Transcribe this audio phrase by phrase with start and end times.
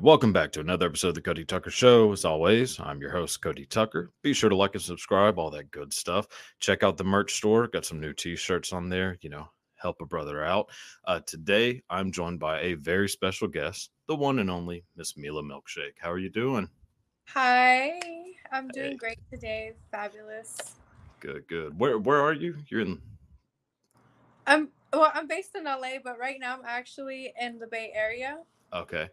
[0.00, 2.10] Right, welcome back to another episode of the Cody Tucker Show.
[2.10, 4.10] As always, I'm your host, Cody Tucker.
[4.22, 6.26] Be sure to like and subscribe, all that good stuff.
[6.58, 10.00] Check out the merch store, got some new t shirts on there, you know, help
[10.00, 10.70] a brother out.
[11.04, 15.42] Uh, today, I'm joined by a very special guest, the one and only Miss Mila
[15.42, 15.98] Milkshake.
[16.00, 16.66] How are you doing?
[17.28, 18.00] Hi,
[18.50, 18.96] I'm doing Hey.
[18.96, 19.72] great today.
[19.90, 20.76] Fabulous.
[21.20, 21.78] Good, good.
[21.78, 22.56] Where where are you?
[22.68, 23.02] You're in
[24.46, 28.38] I'm well, I'm based in LA, but right now I'm actually in the Bay Area.
[28.72, 29.10] okay.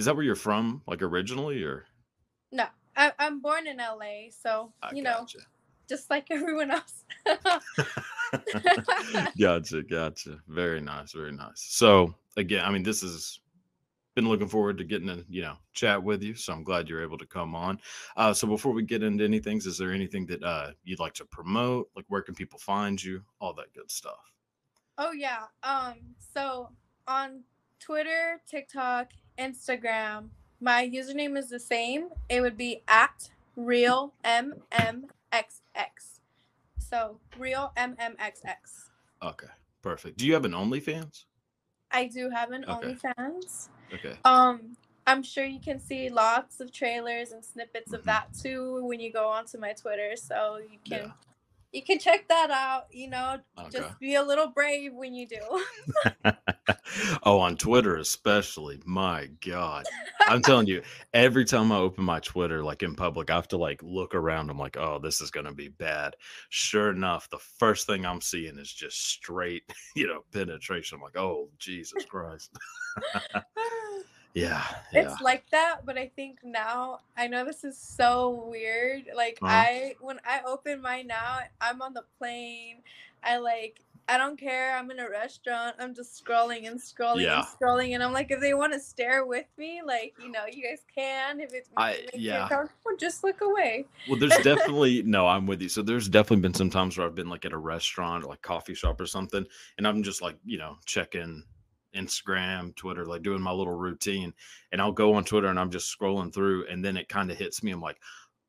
[0.00, 1.84] Is that where you're from, like originally, or
[2.50, 2.64] No,
[2.96, 5.26] I, I'm born in LA, so I you know,
[5.90, 7.04] just like everyone else.
[9.38, 10.38] gotcha, gotcha.
[10.48, 11.66] Very nice, very nice.
[11.68, 13.40] So again, I mean, this has
[14.14, 16.34] been looking forward to getting to you know chat with you.
[16.34, 17.78] So I'm glad you're able to come on.
[18.16, 21.26] Uh, so before we get into anything, is there anything that uh, you'd like to
[21.26, 21.90] promote?
[21.94, 23.20] Like where can people find you?
[23.38, 24.32] All that good stuff.
[24.96, 25.42] oh yeah.
[25.62, 25.96] Um.
[26.32, 26.70] So
[27.06, 27.42] on
[27.80, 29.10] Twitter, TikTok,
[29.40, 30.28] Instagram,
[30.60, 32.08] my username is the same.
[32.28, 36.20] It would be at real mmxx.
[36.78, 38.88] So real mmxx.
[39.22, 39.46] Okay,
[39.82, 40.18] perfect.
[40.18, 41.24] Do you have an OnlyFans?
[41.90, 42.94] I do have an Okay.
[42.94, 43.68] OnlyFans.
[43.92, 44.16] Okay.
[44.24, 47.94] Um, I'm sure you can see lots of trailers and snippets Mhm.
[47.98, 50.14] of that too when you go onto my Twitter.
[50.16, 51.12] So you can Yeah.
[51.72, 52.86] You can check that out.
[52.90, 53.70] You know, Okay.
[53.70, 55.64] just be a little brave when you do.
[57.22, 58.80] oh, on Twitter especially.
[58.84, 59.84] My God.
[60.26, 60.82] I'm telling you,
[61.14, 64.50] every time I open my Twitter, like in public, I have to like look around.
[64.50, 66.16] I'm like, oh, this is gonna be bad.
[66.48, 69.62] Sure enough, the first thing I'm seeing is just straight,
[69.94, 70.96] you know, penetration.
[70.96, 72.50] I'm like, oh, Jesus Christ.
[74.34, 74.64] Yeah.
[74.92, 75.10] Yeah.
[75.12, 79.04] It's like that, but I think now I know this is so weird.
[79.14, 79.52] Like Uh-huh.
[79.52, 82.82] I when I open mine now, I'm on the plane.
[83.22, 84.76] I like I don't care.
[84.76, 85.76] I'm in a restaurant.
[85.78, 87.38] I'm just scrolling and scrolling Yeah.
[87.38, 90.46] and scrolling, and I'm like, if they want to stare with me, like you know,
[90.50, 91.38] you guys can.
[91.40, 92.42] If it's I- yeah.
[92.44, 93.86] uncomfortable, just look away.
[94.08, 95.68] Well, there's definitely no, I'm with you.
[95.68, 98.42] So there's definitely been some times where I've been like at a restaurant or like
[98.42, 99.46] coffee shop or something,
[99.78, 101.44] and I'm just like, you know, checking
[101.94, 104.32] Instagram, Twitter, like doing my little routine.
[104.72, 107.36] And I'll go on Twitter and I'm just scrolling through, and then it kind of
[107.38, 107.70] hits me.
[107.72, 107.98] I'm like,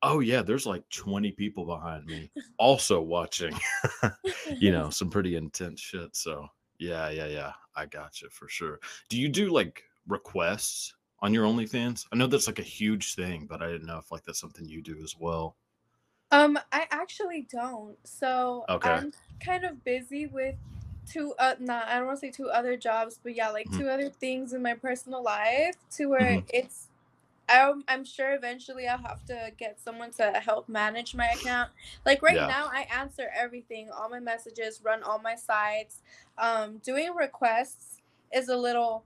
[0.02, 3.54] oh yeah, there's like 20 people behind me also watching,
[4.56, 6.14] you know, some pretty intense shit.
[6.16, 6.46] So
[6.78, 7.52] yeah, yeah, yeah.
[7.76, 8.80] I got you for sure.
[9.08, 12.04] Do you do like requests on your OnlyFans?
[12.12, 14.66] I know that's like a huge thing, but I didn't know if like that's something
[14.66, 15.56] you do as well.
[16.32, 17.96] Um, I actually don't.
[18.04, 18.90] So Okay.
[18.90, 19.12] I'm
[19.44, 20.56] kind of busy with
[21.06, 23.78] two uh not I don't want to say two other jobs, but yeah, like Mhm.
[23.78, 26.44] two other things in my personal life to where Mhm.
[26.48, 26.88] it's
[27.48, 31.70] I'm, I'm sure eventually I'll have to get someone to help manage my account.
[32.06, 32.46] Like right Yeah.
[32.46, 36.00] now, I answer everything, all my messages, run all my sites.
[36.38, 38.00] Um, doing requests
[38.32, 39.04] is a little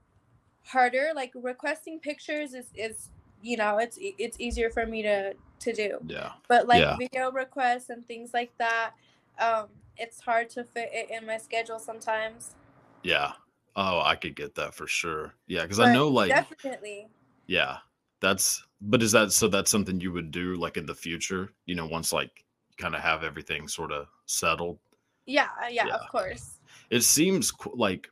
[0.63, 1.11] harder.
[1.15, 3.09] Like requesting pictures is is
[3.41, 6.33] you know it's it's easier for me to to do Yeah.
[6.47, 6.95] but like Yeah.
[6.97, 8.93] video requests and things like that
[9.39, 12.55] um it's hard to fit it in my schedule sometimes
[13.03, 13.33] Yeah.
[13.75, 15.35] Oh, I could get that for sure.
[15.47, 17.07] Yeah, because I know like definitely
[17.47, 17.77] yeah,
[18.21, 21.75] that's but is that so that's something you would do like in the future, you
[21.75, 22.43] know, once like
[22.77, 24.79] kind of have everything sort of settled?
[25.25, 25.95] yeah uh, yeah, Yeah.
[25.95, 26.59] of course
[26.89, 28.09] It seems qu- like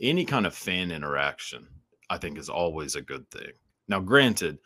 [0.00, 1.68] any kind of fan interaction,
[2.08, 3.52] I think is always a good thing.
[3.88, 4.58] Now, granted,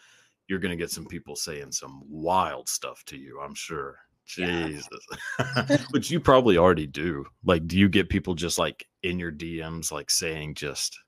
[0.49, 3.99] you're going to get some people saying some wild stuff to you, I'm sure.
[4.39, 4.69] Yeah.
[4.69, 5.87] Jesus.
[5.91, 7.27] Which you probably already do.
[7.45, 10.99] Like, do you get people just like in your DMs, like saying just,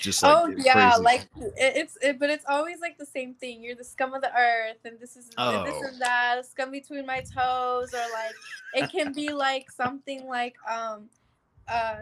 [0.00, 3.62] just like oh yeah crazy- like it's it, but it's always like the same thing
[3.64, 5.86] you're the scum of the earth and this is and this Oh.
[5.88, 8.34] and that scum between my toes or like
[8.74, 11.08] it can be like something like um
[11.68, 11.96] uh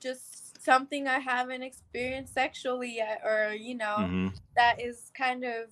[0.00, 4.36] just something i haven't experienced sexually yet or you know Mhm.
[4.56, 5.68] that is kind of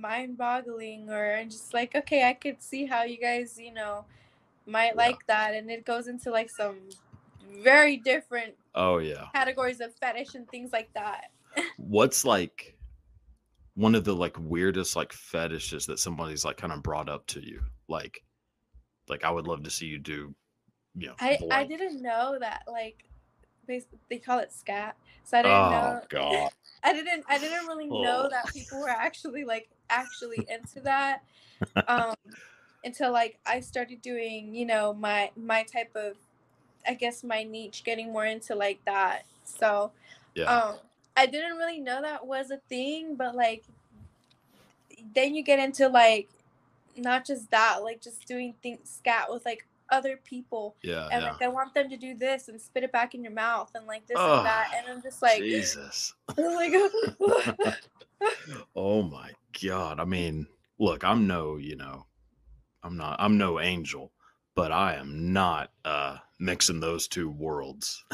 [0.00, 4.04] mind boggling or I'm just like okay i could see how you guys you know
[4.66, 5.06] might Yeah.
[5.06, 6.76] like that and it goes into like some
[7.62, 9.26] very different Oh, yeah.
[9.34, 11.30] categories of fetish and things like that
[11.76, 12.76] What's like
[13.74, 17.40] one of the like weirdest like fetishes that somebody's like kind of brought up to
[17.40, 17.62] you?
[17.88, 18.22] Like,
[19.08, 20.34] like I would love to see you do,
[20.96, 23.04] you know, i i didn't know that like
[23.68, 26.50] they, they call it scat so i didn't Oh know god.
[26.84, 28.28] i didn't i didn't really know Oh.
[28.30, 31.22] that people were actually like actually into that
[31.88, 32.14] um
[32.84, 36.16] until like i started doing you know my my type of
[36.88, 39.92] i guess my niche getting more into like that so
[40.34, 40.60] Yeah.
[40.70, 40.76] um
[41.16, 43.64] i didn't really know that was a thing but like
[45.14, 46.28] then you get into like
[46.96, 51.32] not just that like just doing things scat with like other people Yeah, and yeah.
[51.32, 53.86] like I want them to do this and spit it back in your mouth and
[53.86, 56.14] like this Ugh, and that and I'm just like Jesus.
[56.36, 56.72] Like
[58.76, 59.30] Oh my
[59.62, 60.00] God.
[60.00, 60.46] I mean,
[60.78, 62.06] look, I'm no, you know,
[62.82, 64.12] I'm not, I'm no angel,
[64.54, 68.04] but I am not uh mixing those two worlds.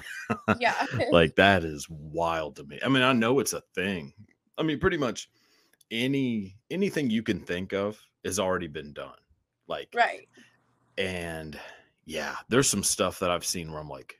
[0.59, 2.79] yeah like that is wild to me.
[2.85, 4.12] I mean, I know it's a thing.
[4.56, 5.29] I mean, pretty much
[5.91, 9.15] any anything you can think of has already been done.
[9.67, 10.29] Like right
[10.99, 11.58] and
[12.05, 14.17] yeah, there's some stuff that I've seen where I'm like,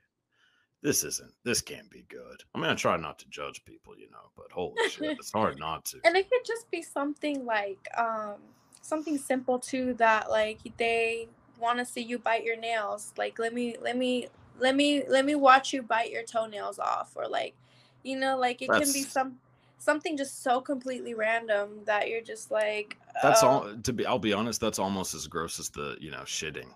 [0.83, 2.43] this isn't this can't be good.
[2.55, 5.59] I mean, I try not to judge people, you know, but holy shit, it's hard
[5.59, 5.99] not to.
[6.05, 8.35] and it could just be something like um
[8.83, 11.27] something simple too that like they
[11.59, 14.29] want to see you bite your nails like let me let me
[14.59, 17.55] let me let me watch you bite your toenails off or like
[18.03, 19.39] you know like it can be some
[19.79, 23.49] something just so completely random that you're just like that's oh.
[23.49, 26.69] all to be I'll be honest, that's almost as gross as the, you know, shitting.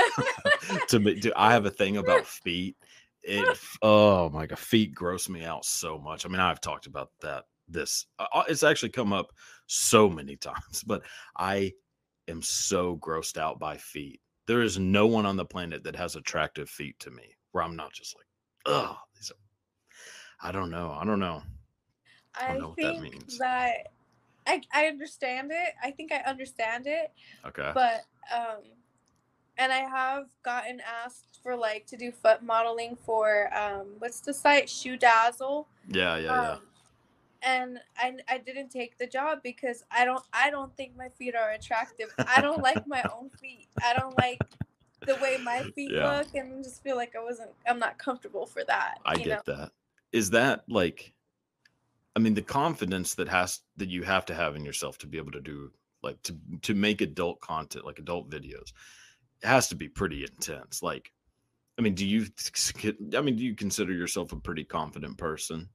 [0.88, 2.76] to me, do I have a thing about feet.
[3.22, 6.24] It, oh my god, feet gross me out so much.
[6.24, 7.44] I mean, I've talked about that.
[7.68, 9.32] This, uh, uh, it's actually come up
[9.66, 11.02] so many times, but
[11.36, 11.72] I
[12.28, 14.20] am so grossed out by feet.
[14.46, 17.76] There is no one on the planet that has attractive feet to me where I'm
[17.76, 18.26] not just like,
[18.66, 20.48] oh, these are.
[20.48, 20.96] I don't know.
[20.98, 21.42] I don't know.
[22.34, 23.38] I don't know what that think means.
[23.38, 23.88] that
[24.50, 25.74] I I understand it.
[25.82, 27.12] I think I understand it,
[27.46, 27.70] Okay.
[27.74, 28.02] but
[28.34, 28.62] um
[29.58, 34.34] and I have gotten asked for like to do foot modeling for um what's the
[34.34, 35.66] site ShoeDazzle.
[35.88, 36.50] yeah, yeah, yeah.
[36.52, 36.60] Um,
[37.42, 41.34] and I I didn't take the job because I don't I don't think my feet
[41.34, 42.08] are attractive.
[42.26, 43.68] I don't like my own feet.
[43.84, 44.42] I don't like
[45.06, 46.18] the way my feet Yeah.
[46.18, 48.98] look and just feel like I wasn't I'm not comfortable for that.
[49.06, 49.54] I get know?
[49.54, 49.72] that.
[50.12, 51.12] Is that like
[52.16, 55.18] I mean the confidence that has that you have to have in yourself to be
[55.18, 55.70] able to do
[56.02, 58.72] like to to make adult content like adult videos
[59.42, 60.82] it has to be pretty intense.
[60.82, 61.12] Like
[61.78, 62.26] I mean, do you
[63.16, 65.68] I mean, do you consider yourself a pretty confident person?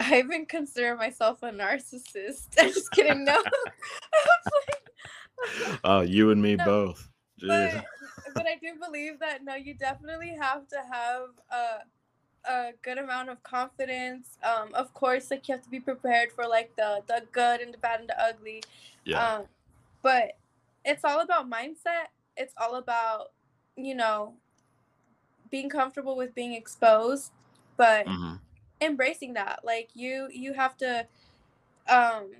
[0.00, 2.48] I even consider myself a narcissist.
[2.58, 3.24] I'm just kidding.
[3.24, 3.42] No.
[5.82, 7.08] Uh you and me No, both.
[7.40, 7.86] But,
[8.34, 11.78] but I do believe that no, you definitely have to have a,
[12.44, 14.38] a good amount of confidence.
[14.42, 17.72] Um, of course, like you have to be prepared for like the the good and
[17.74, 18.62] the bad and the ugly.
[19.04, 19.36] Yeah.
[19.36, 19.46] Um,
[20.02, 20.36] but
[20.84, 22.08] it's all about mindset.
[22.36, 23.32] It's all about
[23.76, 24.34] you know
[25.50, 27.32] being comfortable with being exposed,
[27.76, 28.34] but hmm
[28.80, 31.06] embracing that like you you have to
[31.88, 32.30] um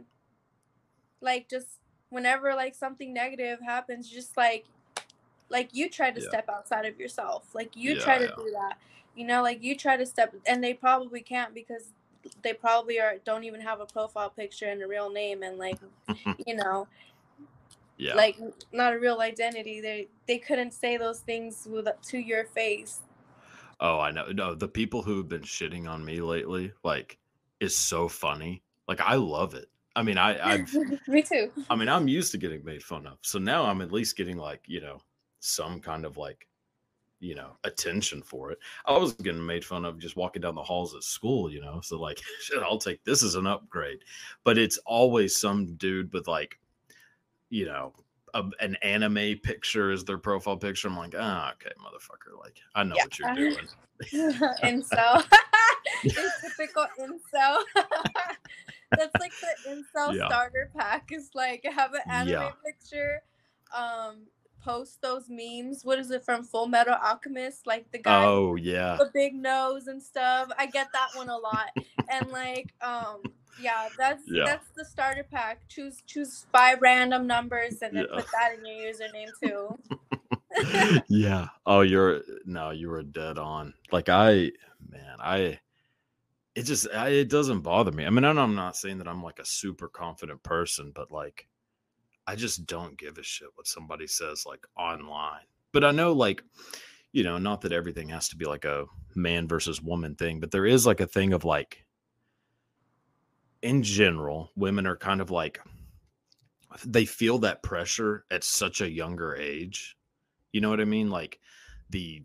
[1.20, 4.64] like just whenever like something negative happens just like
[5.50, 6.28] like you try to Yeah.
[6.28, 8.34] step outside of yourself like you Yeah, try to yeah.
[8.36, 8.78] do that
[9.20, 11.92] you know like you try to step and they probably can't because
[12.42, 15.78] they probably are don't even have a profile picture and a real name and like
[16.46, 16.88] you know
[17.98, 18.14] Yeah.
[18.14, 18.38] like
[18.72, 23.00] not a real identity they they couldn't say those things with to your face
[23.80, 24.26] Oh, I know.
[24.26, 27.18] No, the people who've been shitting on me lately, like,
[27.60, 28.62] is so funny.
[28.86, 29.70] Like, I love it.
[29.96, 30.74] I mean, I, I've,
[31.08, 33.16] me too I mean, I'm used to getting made fun of.
[33.22, 35.00] So now I'm at least getting like, you know,
[35.40, 36.46] some kind of like,
[37.20, 38.58] you know, attention for it.
[38.86, 41.80] I was getting made fun of just walking down the halls at school, you know.
[41.82, 44.00] So like, shit, I'll take this as an upgrade.
[44.42, 46.58] But it's always some dude with like,
[47.50, 47.92] you know,
[48.34, 50.88] a, an anime picture as their profile picture.
[50.88, 52.38] I'm like, ah, okay, motherfucker.
[52.38, 53.04] Like, I know Yeah.
[53.04, 53.68] what you're doing.
[54.64, 55.24] incel.
[56.04, 57.62] in typical incel.
[58.96, 60.26] That's like the incel Yeah.
[60.26, 61.10] starter pack.
[61.12, 62.50] Is like have an anime Yeah.
[62.64, 63.22] picture,
[63.76, 64.26] um,
[64.62, 65.84] post those memes.
[65.84, 67.66] What is it from Fullmetal Alchemist?
[67.66, 68.92] Like the guy Oh yeah.
[68.98, 70.48] with the big nose and stuff.
[70.58, 71.70] I get that one a lot.
[72.08, 73.22] and like, um,
[73.60, 74.44] yeah, that's Yeah.
[74.46, 75.60] that's the starter pack.
[75.68, 78.16] Choose choose five random numbers and then Yeah.
[78.20, 79.78] put that in your username too.
[81.08, 81.48] yeah.
[81.66, 83.74] Oh, you're no, you were dead on.
[83.92, 84.50] Like I,
[84.88, 85.60] man, I.
[86.56, 88.04] It just I, it doesn't bother me.
[88.04, 91.10] I mean, I know I'm not saying that I'm like a super confident person, but
[91.12, 91.46] like,
[92.30, 95.42] I just don't give a shit what somebody says like online.
[95.72, 96.42] But I know like,
[97.12, 100.50] you know, not that everything has to be like a man versus woman thing, but
[100.50, 101.84] there is like a thing of like,
[103.62, 105.60] in general, women are kind of like
[106.86, 109.96] they feel that pressure at such a younger age
[110.52, 111.10] you know what I mean?
[111.10, 111.38] Like
[111.90, 112.22] the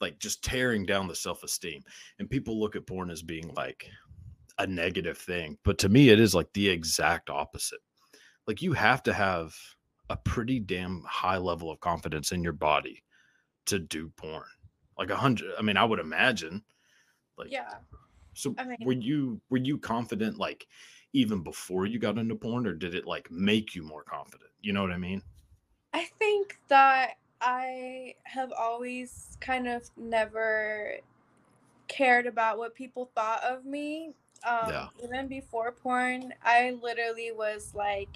[0.00, 1.82] like just tearing down the self-esteem.
[2.18, 3.88] And people look at porn as being like
[4.58, 7.80] a negative thing, but to me it is like the exact opposite.
[8.46, 9.54] Like you have to have
[10.10, 13.02] a pretty damn high level of confidence in your body
[13.66, 14.44] to do porn.
[14.98, 16.62] Like a hundred I mean, I would imagine.
[17.36, 17.74] Like yeah.
[18.34, 20.66] so I mean- were you were you confident like
[21.12, 24.50] even before you got into porn or did it like make you more confident?
[24.60, 25.22] You know what I mean?
[25.92, 30.94] I think that I have always kind of never
[31.88, 34.14] cared about what people thought of me.
[34.46, 34.88] Um, Yeah.
[35.02, 38.08] even before porn, I literally was like,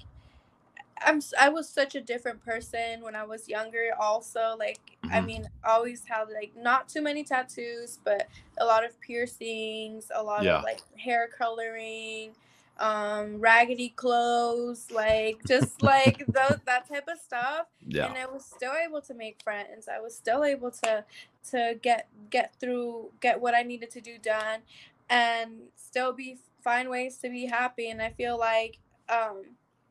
[1.05, 3.91] I'm I was such a different person when I was younger.
[3.99, 8.27] Also, like I hmm mean, always had like not too many tattoos, but
[8.59, 12.31] a lot of piercings, a lot of like hair coloring,
[12.79, 17.67] um, raggedy clothes, like just like those that type of stuff.
[17.87, 18.07] Yeah.
[18.07, 19.87] And I was still able to make friends.
[19.87, 21.03] I was still able to
[21.51, 24.61] to get get through, get what I needed to do done,
[25.09, 27.89] and still be find ways to be happy.
[27.89, 28.77] And I feel like
[29.09, 29.43] um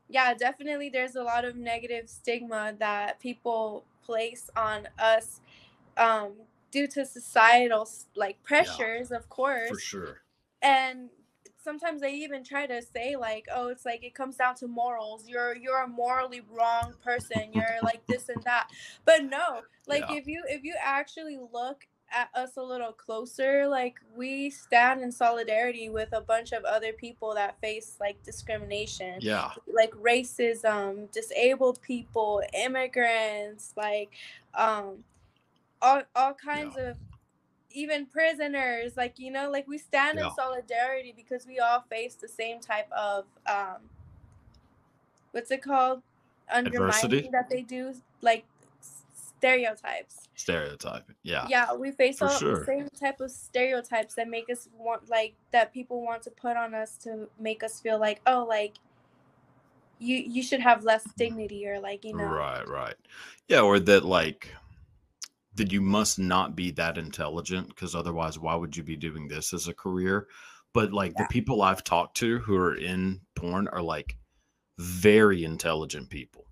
[0.09, 5.41] yeah, definitely there's a lot of negative stigma that people place on us
[5.97, 6.33] um,
[6.71, 8.43] due to societal like Yeah.
[8.43, 9.79] pressures, of For course.
[9.79, 10.21] sure.
[10.61, 11.09] And
[11.63, 15.27] sometimes they even try to say like, oh, it's like it comes down to morals.
[15.27, 17.53] You're you're a morally wrong person.
[17.53, 18.69] You're like this and that.
[19.05, 20.15] But no, like Yeah.
[20.15, 25.11] if you if you actually look at us a little closer, like we stand in
[25.11, 29.51] solidarity with a bunch of other people that face like discrimination Yeah.
[29.73, 34.09] like racism, disabled people, immigrants, like
[34.53, 35.03] um
[35.81, 36.35] all all Yeah.
[36.53, 36.97] kinds of
[37.71, 42.27] even prisoners, like you know, like we stand in solidarity because we all face the
[42.27, 43.77] same type of um
[45.31, 46.01] what's it called?
[46.51, 47.29] Adversity.
[47.31, 48.45] That they do, like
[49.39, 50.27] stereotypes.
[50.35, 51.15] Stereotyping.
[51.23, 51.47] Yeah.
[51.49, 55.35] Yeah, we face For all the same type of stereotypes that make us want like
[55.51, 58.75] that people want to put on us to make us feel like, oh, like
[59.99, 62.25] you you should have less dignity or like, you know.
[62.25, 62.67] Right.
[62.67, 62.95] Right.
[63.47, 63.61] Yeah.
[63.61, 64.49] Or that like
[65.55, 69.53] that you must not be that intelligent because otherwise, why would you be doing this
[69.53, 70.27] as a career?
[70.73, 74.17] But like the people I've talked to who are in porn are like
[74.77, 76.45] very intelligent people.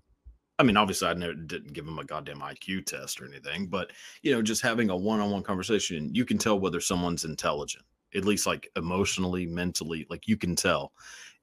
[0.58, 4.32] I mean, obviously, I didn't give him a goddamn IQ test or anything, but you
[4.32, 7.84] know, just having a one-on-one conversation, you can tell whether someone's intelligent,
[8.14, 10.92] at least like emotionally, mentally, like you can tell.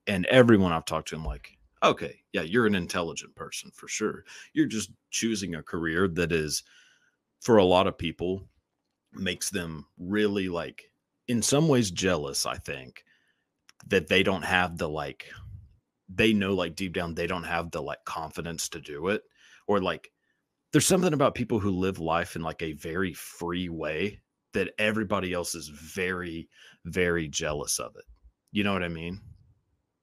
[0.08, 4.26] And everyone I've talked to, I'm like, okay, yeah, you're an intelligent person for sure.
[4.54, 6.64] You're just choosing a career that is,
[7.40, 8.44] for a lot of people,
[9.14, 10.92] makes them really like,
[11.28, 12.46] in some ways, jealous.
[12.46, 13.06] I think
[13.88, 15.32] that they don't have the like
[16.10, 19.24] they know like deep down they don't have the like confidence to do it
[19.68, 20.12] or like
[20.72, 24.22] there's something about people who live life in like a very free way
[24.54, 26.50] that everybody else is very
[26.86, 28.06] very jealous of it
[28.52, 29.22] you know what i mean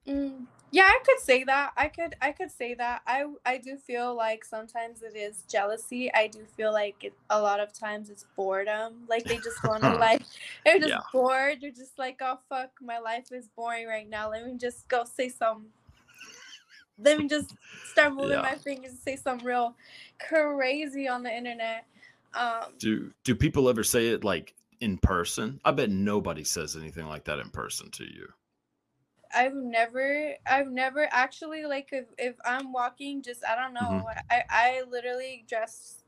[0.06, 1.72] Mm, yeah, I could say that.
[1.76, 3.02] I could I could say that.
[3.06, 6.12] I I do feel like sometimes it is jealousy.
[6.12, 9.06] I do feel like it, a lot of times it's boredom.
[9.08, 10.24] Like they just want to like
[10.64, 11.60] they're just yeah bored.
[11.60, 14.30] They're just like, "Oh fuck, my life is boring right now.
[14.30, 15.68] Let me just go say some
[16.98, 19.74] let me just start moving yeah my fingers and say something real
[20.18, 21.86] crazy on the internet."
[22.34, 27.06] Um do do people ever say it like in person i bet nobody says anything
[27.06, 28.26] like that in person to you
[29.34, 34.06] I've never, I've never actually like if, if I'm walking, just I don't know.
[34.30, 36.01] I I literally dress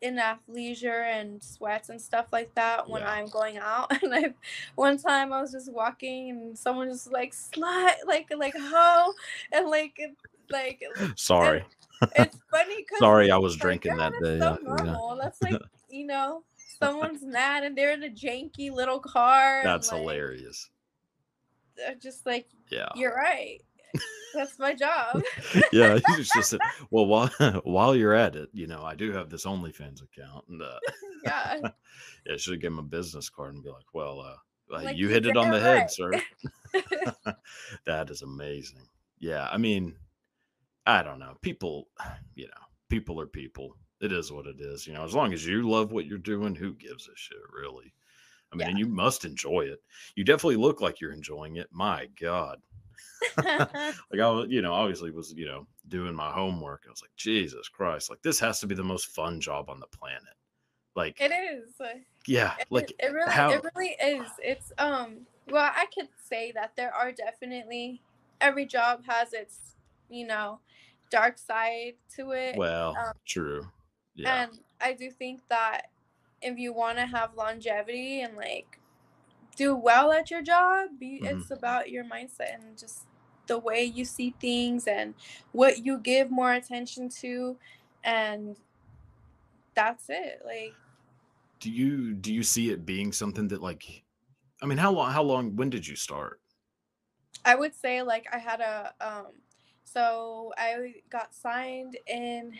[0.00, 3.92] in athleisure and sweats and stuff like that when yeah I'm going out.
[4.02, 4.34] And I,
[4.74, 9.12] one time I was just walking and someone just like slut, like like ho,
[9.52, 9.98] and like
[10.50, 11.64] like and sorry
[12.16, 15.18] it's funny sorry i was like drinking that day so yeah normal.
[15.20, 16.44] That's like you know
[16.80, 20.70] someone's mad and they're in a janky little car and that's like hilarious
[21.76, 23.60] they're just like yeah you're right.
[24.34, 25.22] That's my job.
[25.72, 26.58] yeah, it's just a-
[26.90, 27.28] well while
[27.64, 30.78] while you're at it, you know, I do have this OnlyFans account, and uh,
[31.24, 31.56] yeah.
[31.62, 34.96] yeah, I should give him a business card and be like, "Well, uh, uh, Like
[34.96, 36.22] you you hit it on the head, right.
[37.10, 37.34] sir."
[37.86, 38.86] that is amazing.
[39.18, 39.96] Yeah, I mean,
[40.86, 41.34] I don't know.
[41.42, 41.88] People,
[42.34, 43.76] you know, people are people.
[44.00, 44.86] It is what it is.
[44.86, 47.92] You know, as long as you love what you're doing, who gives a shit, really?
[48.52, 48.70] I mean, yeah.
[48.70, 49.82] and you must enjoy it.
[50.14, 51.68] You definitely look like you're enjoying it.
[51.70, 52.58] My God.
[53.36, 56.84] like I was, you know, obviously was, you know, doing my homework.
[56.86, 59.80] I was like, Jesus Christ, like this has to be the most fun job on
[59.80, 60.22] the planet.
[60.94, 61.74] Like, it is.
[62.26, 64.28] yeah, It, like it really how it really is.
[64.42, 68.02] It's um well, I could say that there are definitely
[68.40, 69.76] every job has its,
[70.08, 70.60] you know,
[71.10, 72.56] dark side to it.
[72.56, 73.66] well, Um true.
[74.14, 74.42] Yeah.
[74.42, 75.90] and I do think that
[76.42, 78.80] if you want to have longevity and like
[79.58, 83.06] do well at your job, you, hmm it's about your mindset and just
[83.48, 85.14] the way you see things and
[85.52, 87.58] what you give more attention to
[88.04, 88.56] and
[89.74, 90.42] that's it.
[90.44, 90.74] Like
[91.60, 94.04] Do you do you see it being something that like
[94.62, 96.40] I mean, how long how long when did you start?
[97.44, 99.32] I would say like I had a um
[99.84, 102.58] so I got signed in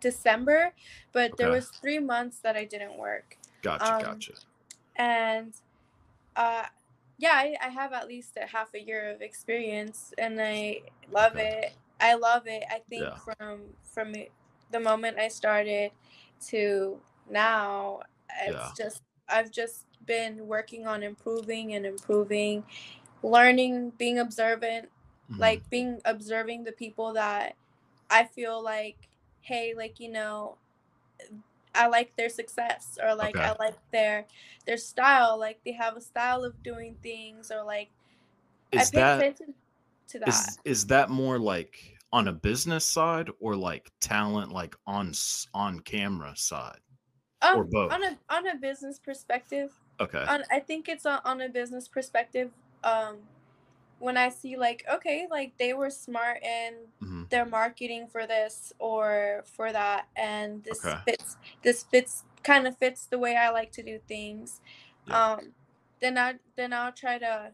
[0.00, 0.74] December,
[1.12, 3.38] but there was three months that I didn't work.
[3.62, 4.32] Gotcha, Um, gotcha.
[4.96, 5.54] and
[6.38, 6.64] uh
[7.18, 11.34] yeah I, I have at least a half a year of experience and i love
[11.36, 13.16] it i love it i think Yeah.
[13.16, 14.14] from from
[14.72, 15.92] the moment i started
[16.48, 18.00] to now
[18.46, 18.72] it's Yeah.
[18.72, 22.64] just i've just been working on improving and improving
[23.22, 24.88] learning being observant
[25.30, 25.38] Mhm.
[25.40, 27.56] like being observing the people that
[28.10, 28.96] I feel like,
[29.42, 30.56] hey, like you know,
[31.74, 34.26] I like their success or like I like their
[34.66, 37.90] their style, like they have a style of doing things or like
[38.72, 39.54] is I pay that attention
[40.08, 40.50] to that.
[40.50, 45.12] is is that more like on a business side or like talent like on
[45.54, 46.80] on camera side
[47.50, 47.94] or Um, both?
[47.94, 50.28] on a on a business perspective, Okay.
[50.28, 52.52] on I think it's on, on a business perspective.
[52.82, 53.28] Um,
[53.98, 58.72] when I see like okay, like they were smart in hmm their marketing for this
[58.78, 60.98] or for that and this Okay.
[61.04, 64.60] fits this fits kind of fits the way I like to do things
[65.06, 65.26] Yeah.
[65.38, 65.52] um
[66.00, 67.52] then I then I'll try to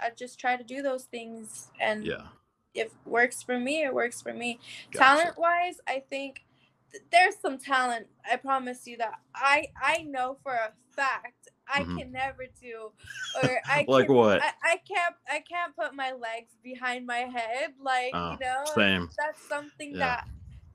[0.00, 2.26] I just try to do those things and Yeah.
[2.74, 4.60] if it works for me it works for me
[4.92, 4.98] Gotcha.
[4.98, 6.44] talent wise I think
[6.92, 11.37] th- there's some talent I promise you that I I know for a fact
[11.68, 11.98] I Mhm.
[11.98, 12.92] can never do
[13.34, 14.42] or I Like can what?
[14.42, 18.64] I, I can't I can't put my legs behind my head like Oh, you know
[18.74, 19.08] same.
[19.18, 19.98] that's something Yeah.
[19.98, 20.24] that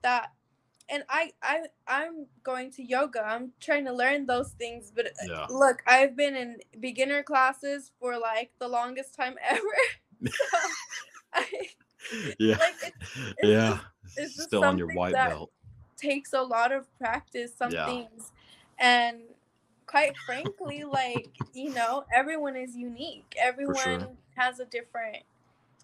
[0.04, 0.32] that
[0.90, 5.12] and I I I'm going to yoga I'm trying to learn those things but uh,
[5.28, 5.48] Yeah.
[5.50, 9.60] look I've been in beginner classes for like the longest time ever
[10.26, 10.58] so
[11.34, 11.70] I
[12.40, 12.58] Yeah.
[12.60, 12.98] like it's
[13.44, 13.80] yeah.
[14.16, 15.52] it's just Still on your white belt.
[15.98, 17.86] takes a lot of practice some Yeah.
[17.86, 18.32] things
[18.80, 19.22] and
[19.94, 25.18] quite frankly like you know everyone is unique everyone has a different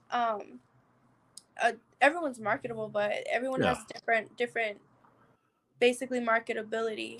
[0.10, 0.60] um
[1.62, 3.69] uh, everyone's marketable but everyone Yeah.
[3.69, 4.82] has different different
[5.80, 7.19] basically marketability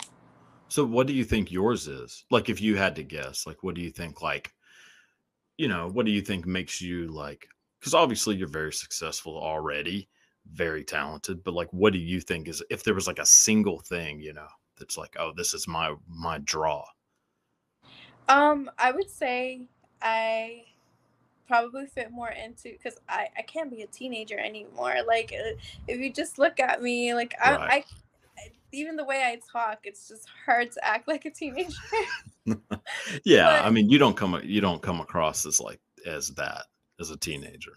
[0.70, 2.26] So what do you think yours is?
[2.32, 4.54] Like if you had to guess, like what do you think like
[5.58, 7.48] you know, what do you think makes you like
[7.82, 10.10] cuz obviously you're very successful already,
[10.46, 13.80] very talented, but like what do you think is if there was like a single
[13.82, 14.48] thing, you know,
[14.80, 16.86] that's like oh this is my my draw.
[18.28, 19.62] um i would say
[20.02, 20.64] i
[21.48, 25.54] probably fit more into because I, I can't be a teenager anymore like uh,
[25.88, 27.70] if you just look at me like I, Right.
[27.70, 27.86] I
[28.72, 31.76] even the way i talk it's just hard to act like a teenager
[33.26, 36.66] yeah, I mean you don't come you don't come across as like as that
[37.00, 37.74] as a teenager.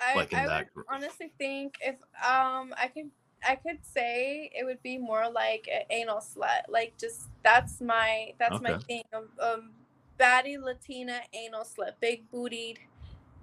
[0.00, 0.86] I, Like in I that group.
[0.88, 3.10] honestly think if um I could
[3.46, 6.62] I could say it would be more like an anal slut.
[6.68, 9.02] Like just that's my that's my thing.
[9.12, 9.70] Um, um
[10.18, 12.78] baddie Latina anal slut, big bootied.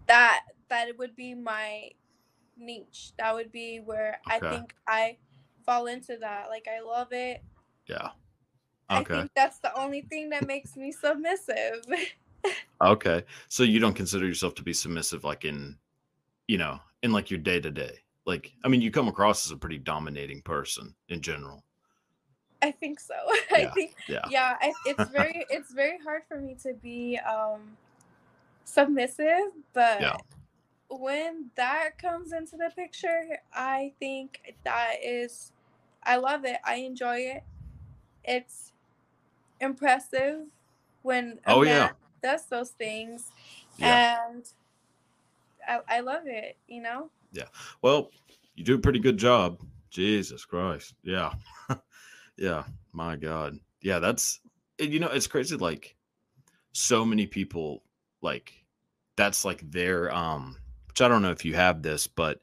[0.07, 1.91] That that would be my
[2.57, 3.11] niche.
[3.17, 5.17] That would be where I think I
[5.65, 6.49] fall into that.
[6.49, 7.43] Like I love it.
[7.87, 8.09] Yeah.
[8.93, 9.13] I Okay.
[9.15, 11.85] think that's the only thing that makes me submissive.
[12.81, 13.23] Okay.
[13.49, 15.77] So you don't consider yourself to be submissive like in
[16.47, 17.99] you know, in like your day to day.
[18.27, 21.63] Like I mean you come across as a pretty dominating person in general.
[22.61, 23.15] I think so.
[23.51, 23.73] I Yeah.
[23.73, 24.29] think Yeah.
[24.29, 27.77] yeah I, it's very it's very hard for me to be um
[28.65, 30.17] submissive but Yeah.
[30.89, 35.53] when that comes into the picture i think that is
[36.03, 37.43] i love it i enjoy it
[38.25, 38.73] it's
[39.61, 40.47] impressive
[41.01, 41.91] when a Oh, man yeah.
[42.21, 43.31] does those things
[43.77, 44.17] Yeah.
[44.35, 44.53] and
[45.67, 47.09] I, I love it you know
[47.81, 48.09] Well,
[48.55, 49.59] you do a pretty good job.
[49.89, 50.93] Jesus Christ.
[51.03, 51.33] Yeah.
[52.37, 52.63] yeah.
[52.93, 53.57] My God.
[53.81, 54.39] Yeah, that's
[54.79, 55.95] you know, it's crazy like
[56.73, 57.83] so many people
[58.21, 58.53] like
[59.15, 62.39] that's like their um which I don't know if you have this, but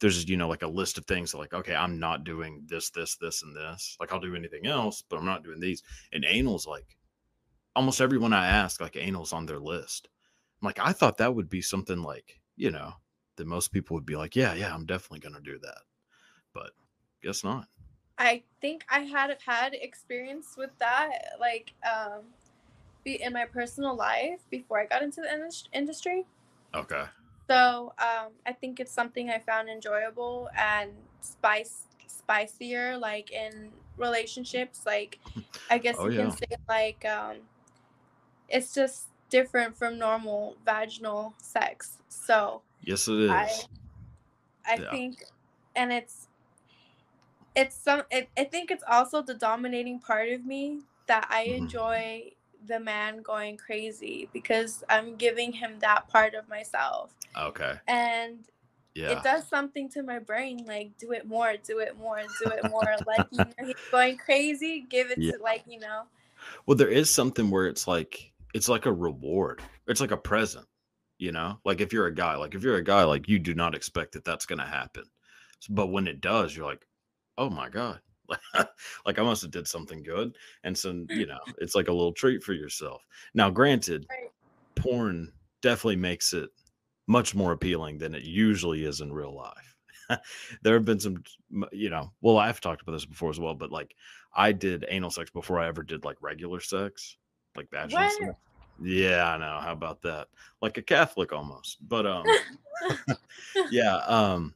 [0.00, 3.16] there's you know like a list of things like okay, I'm not doing this, this,
[3.16, 3.96] this, and this.
[4.00, 5.82] Like I'll do anything else, but I'm not doing these.
[6.12, 6.96] And anal's like
[7.76, 10.08] almost everyone I ask, like anal's on their list.
[10.60, 12.92] I'm like, I thought that would be something like, you know,
[13.36, 15.82] that most people would be like, yeah, yeah, I'm definitely gonna do that.
[16.52, 16.72] But
[17.22, 17.68] guess not.
[18.18, 22.22] I think I had had experience with that, like um,
[23.04, 26.26] be in my personal life before I got into the indus- industry.
[26.74, 27.04] Okay.
[27.48, 34.82] So um, I think it's something I found enjoyable and spice spicier, like in relationships.
[34.86, 35.18] Like
[35.70, 36.22] I guess Oh, you yeah.
[36.22, 37.36] can say like um,
[38.48, 41.98] it's just different from normal vaginal sex.
[42.08, 43.30] So Yes, it is.
[43.30, 43.64] I
[44.66, 44.90] I Yeah.
[44.90, 45.24] think,
[45.76, 46.28] and it's
[47.54, 48.02] it's some.
[48.10, 51.58] It, I think it's also the dominating part of me that I Mhm.
[51.58, 52.32] enjoy
[52.66, 57.78] the man going crazy because I'm giving him that part of myself, okay.
[57.88, 58.38] and
[58.94, 59.12] Yeah.
[59.12, 60.64] it does something to my brain.
[60.66, 62.96] Like, do it more, do it more, do it more.
[63.06, 64.80] like, you know, he's going crazy.
[64.88, 65.32] Give it Yeah.
[65.32, 66.02] to like, you know.
[66.66, 69.62] Well, there is something where it's like it's like a reward.
[69.86, 70.66] It's like a present,
[71.20, 71.60] you know.
[71.64, 74.12] Like if you're a guy, like if you're a guy, like you do not expect
[74.12, 75.04] that that's going to happen,
[75.68, 76.86] but when it does, you're like,
[77.38, 78.00] oh my god,
[79.06, 82.12] like I must have did something good, and so you know, it's like a little
[82.12, 83.06] treat for yourself.
[83.34, 84.30] Now, granted, Right.
[84.74, 86.50] porn definitely makes it
[87.06, 89.76] much more appealing than it usually is in real life.
[90.62, 91.22] there have been some,
[91.70, 93.94] you know, well, I've talked about this before as well, but like
[94.34, 97.16] I did anal sex before I ever did like regular sex,
[97.56, 98.12] like vaginal What?
[98.12, 98.34] sex.
[98.80, 99.60] Yeah, I know.
[99.60, 100.28] How about that?
[100.62, 101.78] Like a Catholic almost.
[101.86, 102.26] But um
[103.70, 104.54] yeah, um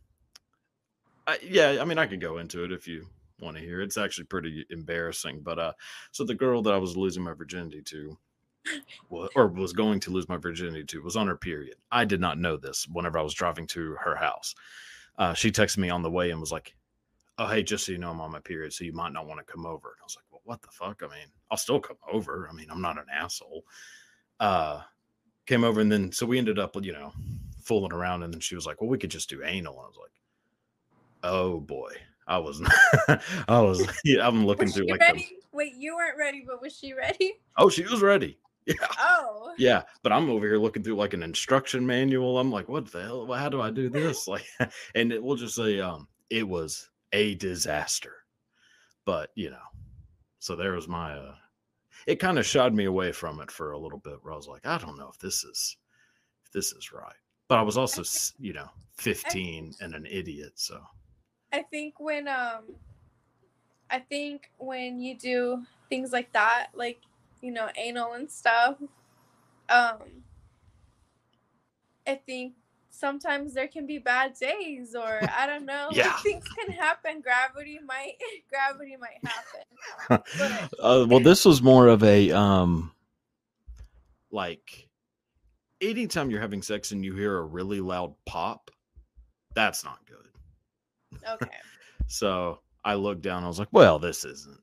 [1.26, 3.06] I, yeah, I mean I could go into it if you
[3.40, 3.80] want to hear.
[3.80, 5.72] It's actually pretty embarrassing, but uh
[6.12, 8.16] so the girl that I was losing my virginity to
[9.10, 11.76] or was going to lose my virginity to was on her period.
[11.92, 14.54] I did not know this whenever I was driving to her house.
[15.18, 16.74] Uh, she texted me on the way and was like,
[17.36, 19.44] Oh, hey, just so you know, I'm on my period, so you might not want
[19.44, 19.88] to come over.
[19.88, 21.02] And I was like, Well, what the fuck?
[21.02, 22.48] I mean, I'll still come over.
[22.50, 23.64] I mean, I'm not an asshole.
[24.40, 24.80] Uh,
[25.46, 27.12] came over and then so we ended up, you know,
[27.62, 28.22] fooling around.
[28.22, 29.74] And then she was like, Well, we could just do anal.
[29.74, 30.10] And I was like,
[31.22, 31.92] Oh boy.
[32.26, 32.62] I was
[33.48, 35.36] I was yeah, I'm looking Was through like the, ready?
[35.52, 37.34] Wait, you weren't ready, but was she ready?
[37.58, 38.38] oh, she was ready.
[38.66, 38.76] Yeah.
[38.98, 39.52] Oh.
[39.58, 42.38] Yeah, but I'm over here looking through like an instruction manual.
[42.38, 43.30] I'm like, what the hell?
[43.30, 44.26] How do I do this?
[44.26, 44.46] Like,
[44.94, 48.14] and it will just say, um, it was a disaster.
[49.04, 49.66] But you know,
[50.38, 51.34] so there was my uh
[52.06, 54.48] it kind of shied me away from it for a little bit where I was
[54.48, 55.76] like, I don't know if this is
[56.44, 57.16] if this is right.
[57.48, 60.82] But I was also, s- you know, 15 and an idiot, so
[61.52, 62.76] I think when um
[63.90, 67.00] I think when you do things like that, like,
[67.40, 68.76] you know, anal and stuff,
[69.68, 70.24] um
[72.06, 72.54] I think
[72.94, 75.88] sometimes there can be bad days or I don't know.
[75.92, 76.16] Yeah.
[76.18, 77.20] things can happen.
[77.20, 78.14] Gravity might
[78.48, 80.22] gravity might happen.
[80.38, 82.92] But- uh, well this was more of a um
[84.30, 84.88] like
[85.80, 88.70] anytime you're having sex and you hear a really loud pop
[89.54, 91.50] that's not good Okay.
[92.08, 94.60] so i looked down i was like well this isn't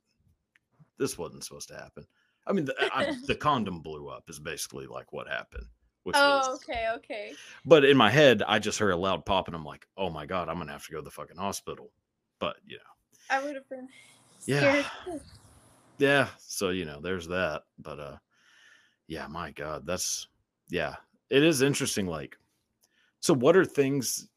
[0.98, 2.06] this wasn't supposed to happen
[2.48, 5.67] i mean the, I, the condom blew up is basically like what happened
[6.14, 7.34] Oh, okay, okay.
[7.66, 10.26] but in my head i just heard a loud pop and i'm like oh my
[10.26, 11.92] god i'm gonna have to go to the fucking hospital
[12.40, 12.84] but you know
[13.30, 13.88] I would have been
[14.46, 14.84] Yeah.
[15.06, 15.22] scared.
[16.00, 18.18] yeah so you know there's that but uh
[19.08, 20.28] yeah my god that's
[20.70, 20.96] yeah
[21.30, 22.36] it is interesting like
[23.20, 24.28] so what are things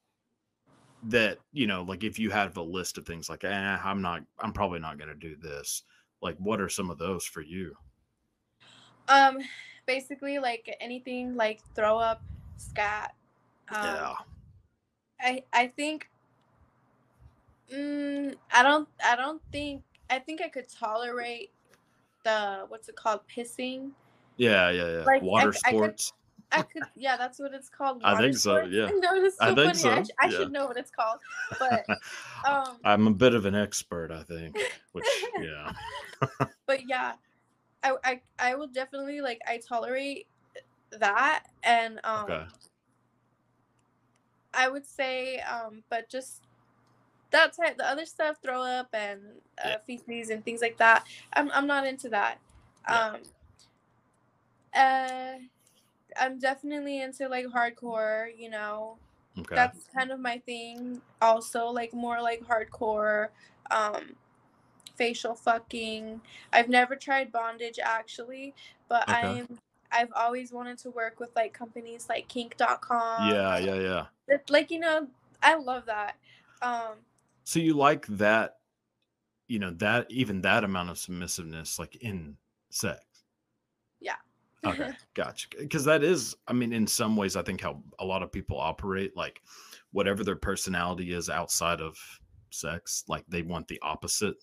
[1.04, 4.22] that you know like if you have a list of things like eh, i'm not
[4.38, 5.82] i'm probably not going to do this
[6.22, 7.74] like what are some of those for you
[9.08, 9.38] Um,
[9.86, 12.22] basically, like anything like throw up,
[12.56, 13.14] scat.
[13.70, 14.14] Um, yeah
[15.20, 16.08] I I think.
[17.72, 18.88] Mm, I don't.
[19.04, 19.82] I don't think.
[20.10, 21.50] I think I could tolerate
[22.24, 23.90] the what's it called pissing.
[24.36, 26.12] yeah yeah yeah Like, I water c- I could- sports
[26.52, 26.82] I could.
[26.94, 28.02] Yeah, that's what it's called.
[28.04, 28.90] I think so, yeah.
[28.98, 29.94] No, that's so I think funny.
[29.96, 30.30] I, so, sh- I yeah.
[30.30, 31.18] should know what it's called.
[31.58, 31.84] But
[32.46, 34.56] um, i'm a bit of an expert i think
[34.92, 35.06] which
[35.40, 35.72] yeah
[36.66, 37.12] but yeah,
[37.84, 40.26] I I I will definitely like I tolerate
[40.92, 42.24] that and um.
[42.24, 42.46] okay
[44.54, 46.42] I would say, um, but just
[47.30, 49.20] that type, the other stuff, throw up and
[49.62, 49.78] uh, Yeah.
[49.86, 51.06] feces and things like that.
[51.34, 52.38] I'm I'm not into that.
[52.88, 53.04] Yeah.
[53.04, 53.16] Um,
[54.74, 55.34] uh,
[56.20, 58.28] I'm definitely into like hardcore.
[58.36, 58.98] You know,
[59.38, 61.02] okay that's kind of my thing.
[61.20, 63.28] Also, like more like hardcore.
[63.70, 64.16] Um,
[64.96, 66.20] facial fucking.
[66.52, 68.54] I've never tried bondage actually,
[68.88, 69.40] but Okay.
[69.40, 69.58] I'm.
[69.92, 73.28] I've always wanted to work with like companies like kink.com.
[73.28, 75.06] yeah yeah yeah It- like you know
[75.40, 76.16] i love that
[76.62, 76.94] um
[77.44, 78.56] So you like that,
[79.46, 82.36] you know, that even that amount of submissiveness, like in
[82.70, 83.04] sex?
[84.00, 84.16] Yeah.
[84.66, 85.48] Okay, gotcha.
[85.58, 88.58] Because that is, I mean, in some ways, I think how a lot of people
[88.58, 89.42] operate, like
[89.92, 91.96] whatever their personality is outside of
[92.50, 94.36] sex, like they want the opposite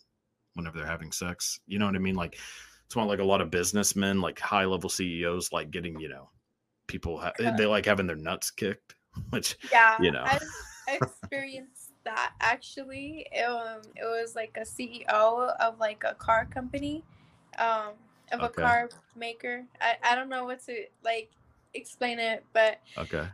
[0.55, 1.59] whenever they're having sex.
[1.67, 2.15] You know what I mean?
[2.15, 2.37] Like
[2.85, 6.29] it's why like a lot of businessmen, like high level CEOs, like getting, you know,
[6.87, 7.55] people ha- Yeah.
[7.55, 8.95] they like having their nuts kicked,
[9.29, 10.23] which yeah You know.
[10.25, 10.41] I've,
[10.87, 17.01] experienced that actually it, um, it was like a ceo of like a car company
[17.59, 17.93] um
[18.33, 21.29] of a car maker I, I don't know what to like
[21.73, 23.25] explain it but okay.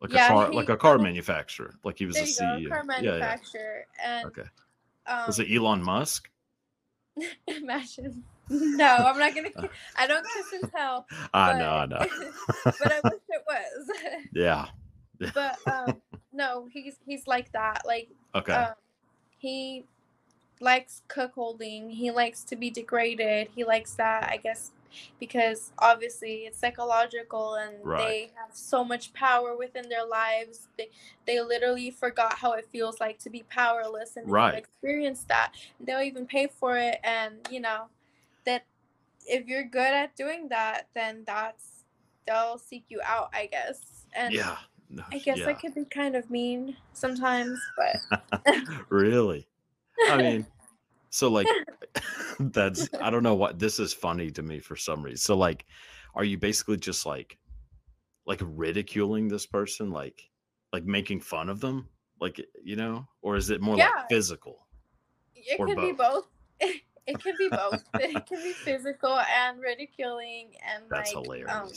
[0.00, 2.64] Like Yeah, a car, he- like a car manufacturer, like he was a CEO.
[2.64, 3.12] go car Yeah, yeah.
[3.12, 4.44] manufacturer and Okay.
[5.06, 6.30] um Was it Elon Musk?
[7.46, 9.48] imagine no i'm not gonna
[9.96, 11.98] i don't kiss and tell I but, know, I know.
[12.64, 13.90] but i wish it was
[14.32, 14.66] Yeah.
[15.34, 16.00] but um
[16.36, 17.82] no, he's he's like that.
[17.86, 18.52] Like Okay.
[18.52, 18.74] um,
[19.38, 19.84] he
[20.60, 21.90] likes cuckolding.
[21.90, 23.48] He likes to be degraded.
[23.54, 24.70] He likes that, I guess,
[25.18, 27.98] because obviously it's psychological and Right.
[28.06, 30.68] they have so much power within their lives.
[30.76, 30.90] They
[31.26, 34.52] they literally forgot how it feels like to be powerless and Right.
[34.52, 35.52] they've experienced that.
[35.80, 37.86] They'll even pay for it and you know
[38.44, 38.64] that
[39.26, 41.84] if you're good at doing that, then that's
[42.26, 43.80] they'll seek you out, I guess.
[44.14, 44.56] And yeah.
[44.88, 45.52] No, I guess I yeah.
[45.54, 48.22] could be kind of mean sometimes, but
[48.88, 49.48] really?
[50.08, 50.46] I mean,
[51.16, 51.48] so like
[52.38, 55.16] that's I don't know what this is funny to me for some reason.
[55.16, 55.64] So like
[56.14, 57.38] are you basically just like
[58.26, 60.28] like ridiculing this person like
[60.74, 61.88] like making fun of them?
[62.20, 63.86] Like you know, or is it more Yeah.
[63.86, 64.66] like physical?
[65.34, 66.26] it could be both.
[67.08, 67.84] It could be both.
[68.00, 71.70] It can be physical and ridiculing and That's like um,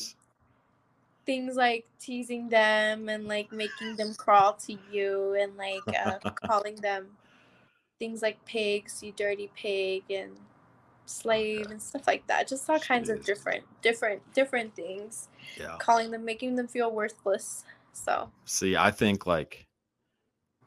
[1.27, 6.77] things like teasing them and like making them crawl to you and like uh, calling
[6.77, 7.09] them
[7.99, 10.31] things like pigs, you dirty pig, and
[11.05, 12.47] slave and stuff like that.
[12.47, 15.27] Just all kinds of different, different, different things.
[15.59, 15.75] yeah.
[15.79, 17.65] Calling them, making them feel worthless.
[17.93, 19.67] So See, I think like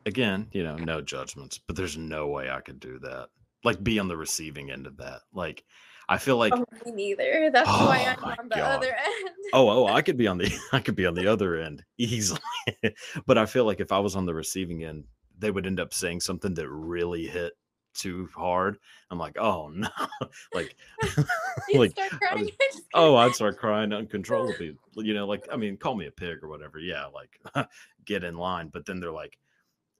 [0.05, 3.29] again, you know, no judgments, but there's no way I could do that.
[3.65, 5.21] Like be on the receiving end of that.
[5.33, 5.65] Like
[6.09, 7.51] I feel like oh, me neither.
[7.53, 8.77] That's oh why Oh I'm on the God.
[8.79, 9.31] other end.
[9.53, 12.41] oh oh I could be on the I could be on the other end easily.
[13.27, 15.05] but I feel like if I was on the receiving end,
[15.43, 17.53] they would end up saying something that really hit
[17.95, 18.79] too hard.
[19.11, 19.89] I'm like, oh no.
[20.55, 20.75] like
[21.75, 22.51] like I was-
[22.95, 24.77] oh I'd start crying uncontrollably.
[24.97, 26.79] You know, like I mean, call me a pig or whatever.
[26.79, 27.69] Yeah, like
[28.07, 28.71] get in line.
[28.73, 29.37] But then they're like,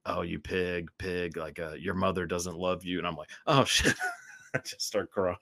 [0.07, 2.99] oh you pig, pig, like uh, your mother doesn't love you.
[2.99, 3.95] And I'm like, oh shit.
[4.55, 5.37] I just start crying.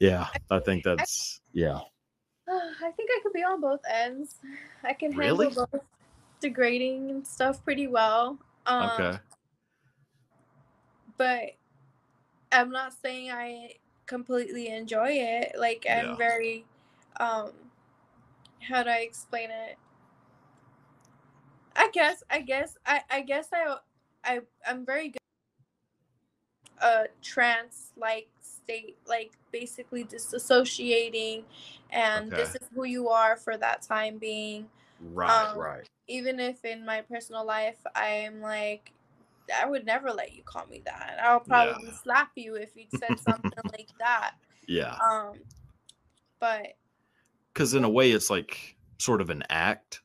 [0.00, 1.78] yeah, I think that's yeah.
[2.48, 4.36] I think I could be on both ends.
[4.84, 5.54] I can handle Really?
[5.54, 5.80] both
[6.40, 8.38] degrading and stuff pretty well.
[8.66, 9.18] Um, Okay.
[11.16, 11.52] But
[12.52, 13.74] I'm not saying I
[14.06, 15.52] completely enjoy it.
[15.58, 16.16] Like I'm Yeah.
[16.16, 16.64] very,
[17.18, 17.52] um,
[18.60, 19.78] how do I explain it?
[21.74, 22.22] I guess.
[22.30, 22.76] I guess.
[22.86, 23.02] I.
[23.10, 23.76] I guess I.
[24.24, 24.40] I.
[24.66, 25.18] I'm very good.
[26.82, 31.44] A trance like state, like basically disassociating,
[31.90, 34.68] and this is who you are for that time being
[35.00, 35.88] Right, um, right.
[36.08, 38.92] even if in my personal life I'm like,
[39.54, 41.18] I would never let you call me that.
[41.22, 41.98] I'll probably Yeah.
[42.02, 44.32] slap you if you said something like that.
[44.68, 44.96] Yeah.
[45.04, 45.38] Um,
[46.40, 46.76] but
[47.54, 50.02] Cuz in a way it's like sort of an act,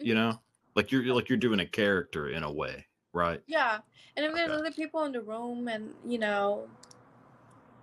[0.00, 0.16] you Mhm.
[0.16, 0.40] know?
[0.74, 3.42] Like you're like you're doing a character in a way, right?
[3.46, 3.78] yeah,
[4.16, 4.58] and if there's Okay.
[4.60, 6.68] other people in the room, and you know,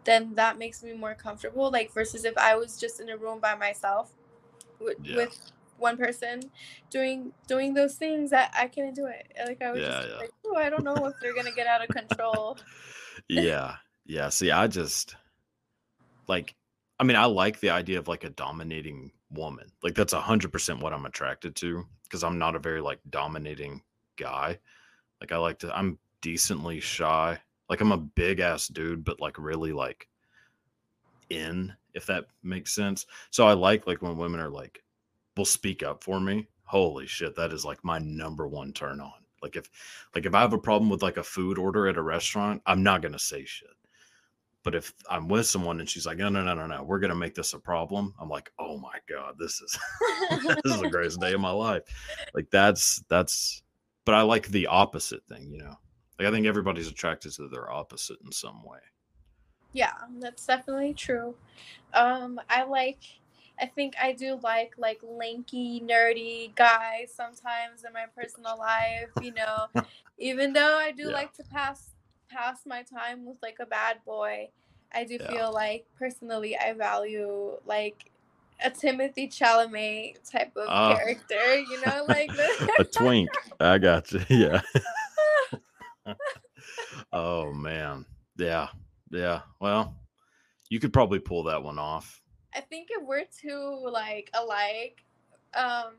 [0.05, 1.71] then that makes me more comfortable.
[1.71, 4.11] Like versus if I was just in a room by myself
[4.79, 5.15] with, Yeah.
[5.15, 6.51] with one person
[6.89, 9.33] doing doing those things, I, I couldn't do it.
[9.45, 10.17] Like I was Yeah, just yeah.
[10.19, 12.57] like, oh, I don't know if they're gonna get out of control.
[13.29, 13.77] yeah.
[14.07, 15.15] Yeah, see I just
[16.27, 16.55] like
[16.99, 19.71] I mean, I like the idea of like a dominating woman.
[19.83, 23.81] Like that's a 100% what I'm attracted to because I'm not a very like dominating
[24.17, 24.59] guy.
[25.21, 27.39] Like I like to I'm decently shy.
[27.69, 30.07] Like I'm a big ass dude but like really like
[31.29, 33.05] in if that makes sense.
[33.31, 34.83] So I like like when women are like
[35.37, 36.47] will speak up for me.
[36.63, 39.13] Holy shit, that is like my number one turn on.
[39.41, 39.69] Like if
[40.15, 42.83] like if I have a problem with like a food order at a restaurant, I'm
[42.83, 43.69] not gonna say shit.
[44.63, 47.13] But if I'm with someone and she's like, no, no, no, no, no, we're gonna
[47.13, 49.77] make this a problem, I'm like, oh my god, this is
[50.63, 51.83] this is the greatest day of my life.
[52.33, 53.61] Like that's that's
[54.05, 55.75] but I like the opposite thing, you know.
[56.17, 58.79] Like I think everybody's attracted to their opposite in some way.
[59.73, 61.35] Yeah, that's definitely true.
[61.93, 62.99] Um, I like
[63.59, 69.33] I think I do like like lanky, nerdy guys sometimes in my personal life, you
[69.33, 69.67] know.
[70.17, 71.13] Even though I do Yeah.
[71.13, 71.91] like to pass
[72.29, 74.49] pass my time with like a bad boy,
[74.93, 75.27] I do Yeah.
[75.27, 78.11] feel like personally I value like
[78.63, 80.95] a Timothée Chalamet type of Oh.
[80.97, 82.33] character, you know, like
[82.79, 83.29] a twink.
[83.59, 84.21] I got you.
[84.29, 84.61] Yeah.
[87.13, 88.05] oh man.
[88.37, 88.69] Yeah.
[89.11, 89.41] Yeah.
[89.59, 89.95] Well,
[90.69, 92.21] you could probably pull that one off.
[92.55, 95.03] I think if we're too like alike,
[95.53, 95.93] um,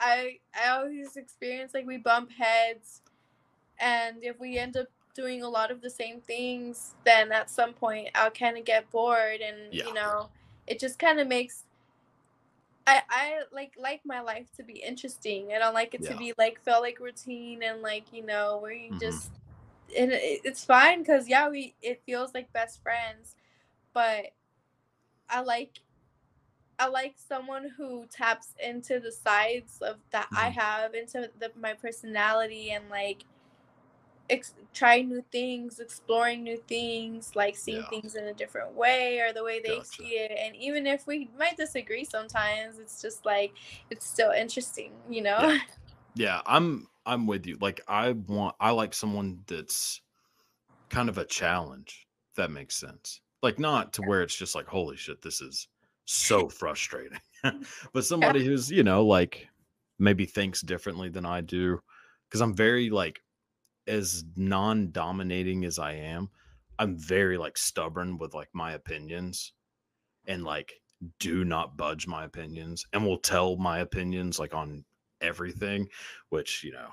[0.00, 3.02] I I always experience like we bump heads,
[3.78, 7.72] and if we end up doing a lot of the same things, then at some
[7.74, 9.84] point I'll kind of get bored, and Yeah.
[9.84, 10.30] you know,
[10.66, 11.64] it just kind of makes.
[12.86, 15.52] I, I like like my life to be interesting.
[15.52, 18.58] And I don't like it to be like feel like routine and like you know
[18.58, 19.00] where you Mhm.
[19.00, 19.32] just
[19.98, 23.36] and it, it's fine because yeah we it feels like best friends,
[23.94, 24.32] but
[25.28, 25.80] I like
[26.78, 30.50] I like someone who taps into the sides of that I Mhm.
[30.50, 33.24] have into the, my personality and like
[34.30, 37.86] ex- try new things, exploring new things, like seeing Yeah.
[37.86, 40.04] things in a different way or the way they Gotcha.
[40.04, 40.30] see it.
[40.32, 43.56] And even if we might disagree sometimes, it's just like
[43.90, 45.40] it's still interesting, you know?
[45.40, 45.58] Yeah.
[46.14, 47.56] Yeah, I'm I'm with you.
[47.60, 50.00] Like I want I like someone that's
[50.90, 53.20] kind of a challenge, if that makes sense.
[53.42, 55.68] Like not to where it's just like, holy shit, this is
[56.04, 57.18] so frustrating.
[57.92, 59.48] but somebody who's, you know, like
[59.98, 61.80] maybe thinks differently than I do.
[62.30, 63.22] Cause I'm very like
[63.86, 66.30] as non-dominating as I am,
[66.78, 69.52] I'm very like stubborn with like my opinions
[70.26, 70.72] and like
[71.18, 74.84] do not budge my opinions and will tell my opinions like on
[75.20, 75.88] everything,
[76.30, 76.88] which, you know,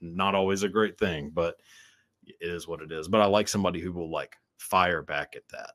[0.00, 1.56] not always a great thing, but
[2.24, 3.08] it is what it is.
[3.08, 5.72] But I like somebody who will like fire back at that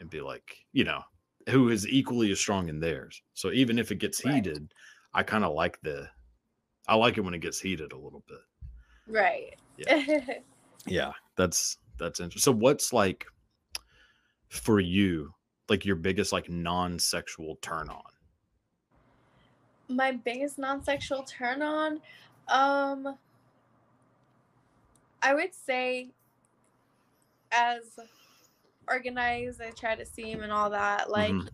[0.00, 1.02] and be like, you know,
[1.50, 3.22] who is equally as strong in theirs.
[3.34, 4.48] So even if it gets Right.
[4.48, 4.72] heated,
[5.14, 6.10] I kind of like the
[6.88, 8.40] I like it when it gets heated a little bit.
[9.06, 9.56] right.
[9.76, 9.88] Yeah,
[11.36, 12.40] that's that's interesting.
[12.54, 13.26] So what's like
[14.50, 15.34] for you,
[15.68, 18.02] like your biggest like non-sexual turn on?
[19.88, 22.00] my biggest non-sexual turn on
[22.48, 23.18] um
[25.22, 26.10] i would say
[27.50, 27.98] as
[28.90, 31.48] organized i try to seem and all that like Mhm.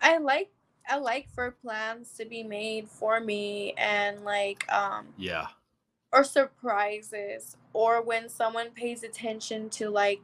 [0.00, 0.50] i like
[0.88, 5.48] i like for plans to be made for me and like um Yeah.
[6.12, 10.20] or surprises or when someone pays attention to like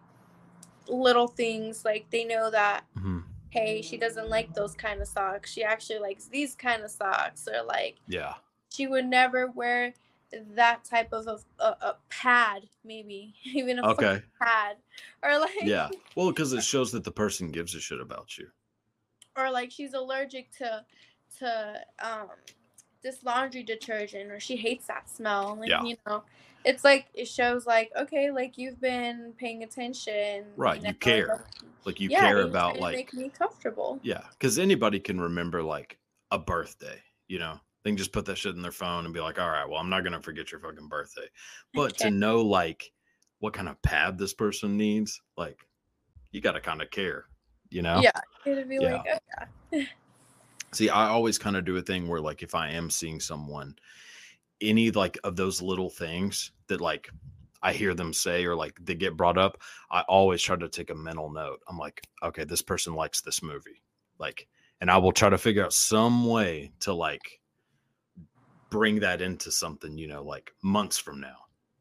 [0.88, 3.24] little things like they know that Mhm.
[3.50, 7.46] hey she doesn't like those kind of socks she actually likes these kind of socks
[7.48, 8.35] or like Yeah.
[8.70, 9.94] she would never wear
[10.55, 11.27] that type of
[11.59, 14.23] a, a, pad maybe even a Okay.
[14.40, 14.77] pad
[15.23, 15.88] or like Yeah.
[16.16, 18.49] Well, because it shows that the person gives a shit about you.
[19.37, 20.85] or like she's allergic to
[21.38, 22.29] to um
[23.03, 25.83] this laundry detergent or she hates that smell and Yeah.
[25.83, 26.23] you know
[26.64, 31.27] it's like it shows like okay like you've been paying attention Right, you know, care.
[31.29, 31.40] like-
[31.85, 35.99] Like you yeah, care about like make me comfortable yeah, because anybody can remember like
[36.31, 37.03] a birthday.
[37.27, 39.49] You know, they can just put that shit in their phone and be like, all
[39.51, 41.27] right, well, I'm not gonna forget your fucking birthday.
[41.75, 42.92] But to know like
[43.40, 45.66] what kind of pad this person needs, like
[46.31, 47.27] you got to kind of care.
[47.71, 48.01] You know.
[48.03, 48.11] yeah
[48.45, 49.03] it'd be Yeah.
[49.03, 49.85] like oh, yeah
[50.73, 53.77] See, I always kind of do a thing where like if I am seeing someone,
[54.61, 57.11] any like of those little things that like
[57.62, 60.90] I hear them say or like they get brought up, I always try to take
[60.90, 61.61] a mental note.
[61.68, 63.83] I'm like, okay, this person likes this movie.
[64.18, 64.49] Like,
[64.81, 67.40] and I will try to figure out some way to like
[68.72, 71.37] bring that into something, you know, like months from now.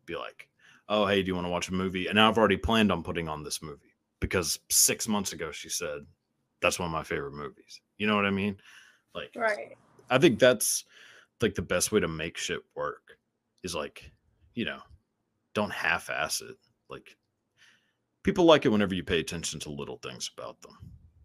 [0.05, 0.49] Be like,
[0.89, 2.07] oh, hey, do you want to watch a movie?
[2.07, 6.01] And I've already planned on putting on this movie because six months ago she said
[6.61, 7.79] that's one of my favorite movies.
[7.97, 8.57] You know what I mean?
[9.15, 9.77] Like, right
[10.09, 10.83] I think that's
[11.39, 13.17] like the best way to make shit work
[13.63, 14.11] is like,
[14.53, 14.79] you know,
[15.55, 16.57] don't half ass it.
[16.89, 17.15] Like,
[18.23, 20.77] people like it whenever you pay attention to little things about them.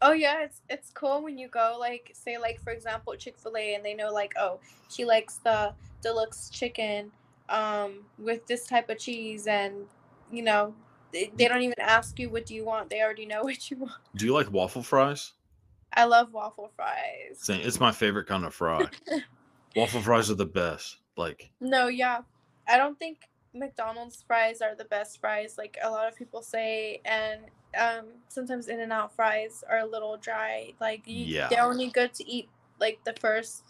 [0.03, 3.57] Oh yeah, it's it's cool when you go like say like for example Chick Fil
[3.57, 7.11] A and they know like oh she likes the deluxe chicken
[7.49, 9.75] um with this type of cheese and
[10.31, 10.75] you know
[11.13, 13.79] they, they don't even ask you what do you want they already know what you
[13.79, 13.93] want.
[14.15, 15.33] Do you like waffle fries?
[15.93, 17.39] I love waffle fries.
[17.39, 18.89] Saying it's my favorite kind of fry.
[19.77, 20.99] waffle fries are the best.
[21.17, 22.21] Like, No, yeah,
[22.69, 27.01] I don't think McDonald's fries are the best fries like a lot of people say
[27.07, 27.41] and
[27.79, 31.49] um sometimes In and Out fries are a little dry like you, Yeah.
[31.49, 32.49] they're only good to eat
[32.81, 33.65] like the first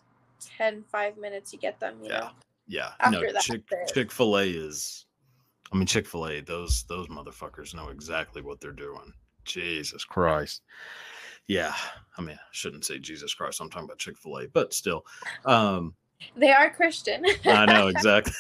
[0.59, 2.21] 10 5 minutes you get them you Yeah.
[2.21, 2.31] know
[2.69, 5.07] yeah, no, After that, Chick- chick-fil-a is.
[5.73, 6.41] I mean, Chick Fil A.
[6.41, 9.13] Those those motherfuckers know exactly what they're doing.
[9.45, 10.63] Jesus Christ.
[11.47, 11.73] Yeah,
[12.19, 13.61] I mean, I shouldn't say Jesus Christ.
[13.61, 15.07] I'm talking about Chick Fil A, but still,
[15.45, 15.95] um,
[16.37, 17.25] They are Christian.
[17.45, 18.33] I know exactly.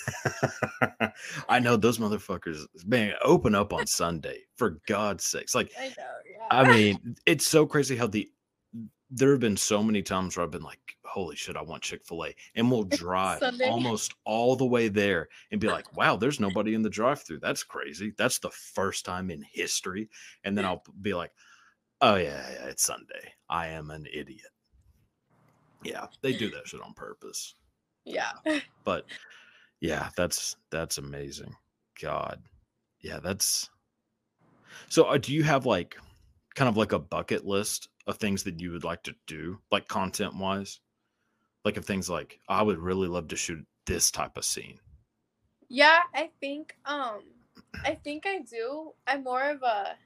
[1.49, 2.65] I know those motherfuckers.
[2.87, 5.55] Man, open up on Sunday for God's sakes.
[5.55, 6.47] Like, I know, yeah.
[6.51, 8.31] I mean, it's so crazy how the
[9.11, 12.05] there have been so many times where I've been like, holy shit, I want Chick
[12.05, 12.35] fil A.
[12.57, 16.83] And we'll drive almost all the way there and be like, wow, there's nobody in
[16.83, 17.39] the drive through.
[17.41, 18.13] That's crazy.
[18.19, 20.09] That's the first time in history.
[20.45, 21.31] And then I'll be like,
[22.01, 23.33] oh, yeah, yeah, it's Sunday.
[23.49, 24.51] I am an idiot.
[25.85, 27.55] Yeah, they do that shit on purpose.
[28.07, 28.33] Yeah.
[28.85, 29.05] But
[29.81, 31.55] yeah, that's that's amazing.
[32.01, 32.41] God.
[33.01, 33.69] Yeah, that's
[34.89, 35.97] so uh, do you have like
[36.55, 39.89] kind of like a bucket list of things that you would like to do, like
[39.89, 40.81] content wise?
[41.65, 44.79] Like of things like I would really love to shoot this type of scene.
[45.69, 47.23] Yeah, I think um
[47.85, 48.93] I think I do.
[49.07, 49.97] I'm more of a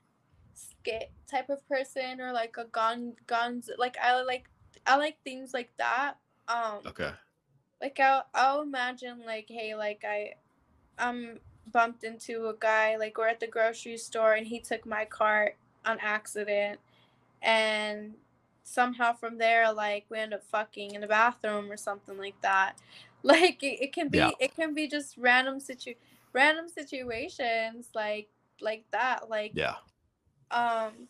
[0.54, 4.48] skit type of person or like a gun guns like I like
[4.86, 6.14] I like things like that.
[6.48, 7.10] Um Okay.
[7.80, 10.34] Like I'll I'll imagine like hey like I
[10.98, 15.04] I'm bumped into a guy like we're at the grocery store and he took my
[15.04, 16.80] cart on accident
[17.42, 18.14] and
[18.62, 22.74] somehow from there like we end up fucking in the bathroom or something like that
[23.22, 24.30] like it, it can be Yeah.
[24.38, 25.94] it can be just random situ
[26.32, 28.28] random situations like
[28.60, 29.76] like that like Yeah.
[30.50, 31.08] um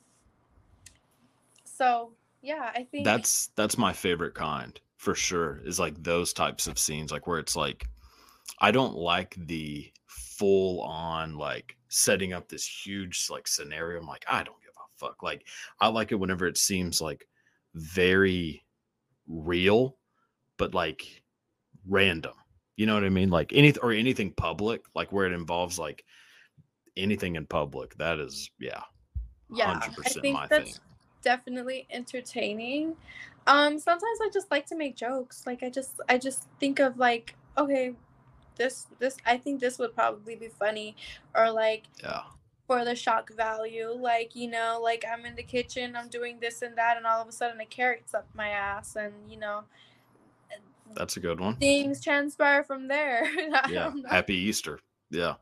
[1.64, 2.12] so
[2.42, 5.60] yeah i think That's that's my favorite kind for sure.
[5.64, 7.86] Is like those types of scenes, like where it's like,
[8.60, 13.98] I don't like the full on like setting up this huge like scenario.
[13.98, 15.22] I'm like, I don't give a fuck.
[15.22, 15.46] Like,
[15.80, 17.26] I like it whenever it seems like
[17.74, 18.62] very
[19.26, 19.96] real,
[20.58, 21.22] but like
[21.88, 22.34] random.
[22.76, 23.30] You know what I mean?
[23.30, 26.04] Like anything or anything public, like where it involves like
[26.96, 27.94] anything in public.
[27.96, 28.82] That is, yeah,
[29.52, 30.80] yeah i think my that's thing.
[31.22, 32.96] definitely entertaining
[33.46, 36.98] um sometimes i just like to make jokes like i just i just think of
[36.98, 37.94] like okay
[38.56, 40.94] this this i think this would probably be funny
[41.34, 42.22] or like Yeah,
[42.66, 46.62] for the shock value like you know like i'm in the kitchen i'm doing this
[46.62, 49.64] and that and all of a sudden a carrot's up my ass and you know
[50.94, 51.56] that's a good one.
[51.56, 53.24] things transpire from there
[53.68, 53.92] Yeah.
[54.08, 54.78] Happy Easter.
[55.10, 55.20] Yeah.
[55.20, 55.34] Yeah,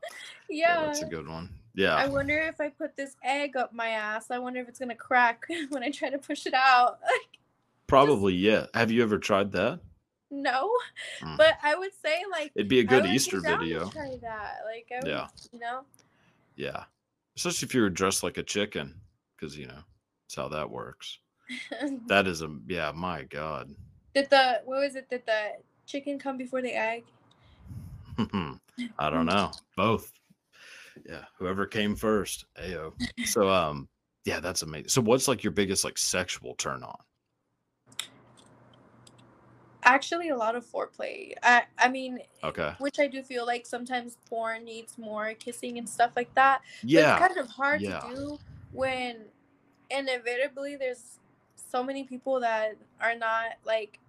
[0.49, 1.49] yeah that's a good one.
[1.75, 1.95] Yeah.
[1.95, 4.31] I wonder if I put this egg up my ass.
[4.31, 6.99] I wonder if it's gonna crack when I try to push it out.
[7.89, 8.33] Probably.
[8.35, 8.67] Yeah.
[8.73, 9.81] Have you ever tried that?
[10.31, 10.69] no,
[11.23, 11.37] Mm.
[11.37, 13.89] but I would say like It'd be a good Easter video.
[13.89, 15.27] Try that, like I would, Yeah.
[15.51, 15.81] you know.
[16.55, 16.83] Yeah,
[17.35, 18.93] especially if you were dressed like a chicken,
[19.35, 19.83] because you know
[20.27, 21.19] that's how that works.
[22.07, 22.91] That is a yeah.
[22.95, 23.73] My God.
[24.13, 25.09] Did the what was it?
[25.09, 25.53] Did the
[25.87, 27.03] chicken come before the egg?
[28.99, 29.51] I don't know.
[29.75, 30.11] Both.
[31.07, 31.25] Yeah.
[31.39, 32.45] Whoever came first.
[32.61, 32.93] Ayo.
[33.25, 33.87] So um.
[34.25, 34.89] Yeah, that's amazing.
[34.89, 36.97] So what's like your biggest like sexual turn on?
[39.89, 41.33] Actually, a lot of foreplay.
[41.41, 42.73] I I mean, Okay.
[42.77, 46.61] which I do feel like sometimes porn needs more kissing and stuff like that.
[46.83, 47.17] Yeah.
[47.17, 47.99] it's kind of hard yeah.
[47.99, 48.39] to do
[48.71, 49.25] when
[49.89, 51.17] inevitably there's
[51.71, 53.99] so many people that are not like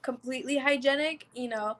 [0.00, 1.76] completely hygienic you know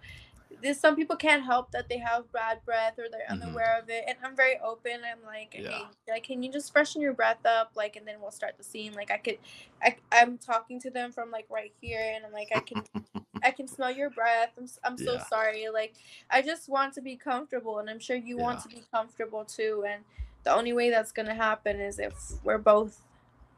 [0.63, 3.43] there's some people can't help that they have bad breath or they're Mhm.
[3.43, 7.01] unaware of it and i'm very open i'm like hey like can you just freshen
[7.01, 9.39] your breath up like and then we'll start the scene like i could
[9.83, 12.83] I, i'm talking to them from like right here and i'm like i can
[13.43, 14.53] I can smell your breath.
[14.59, 15.19] I'm, I'm so Yeah.
[15.19, 15.69] sorry.
[15.69, 15.95] Like,
[16.31, 19.85] I just want to be comfortable, and I'm sure you want to be comfortable too.
[19.87, 20.05] And
[20.43, 23.03] the only way that's gonna happen is if we're both,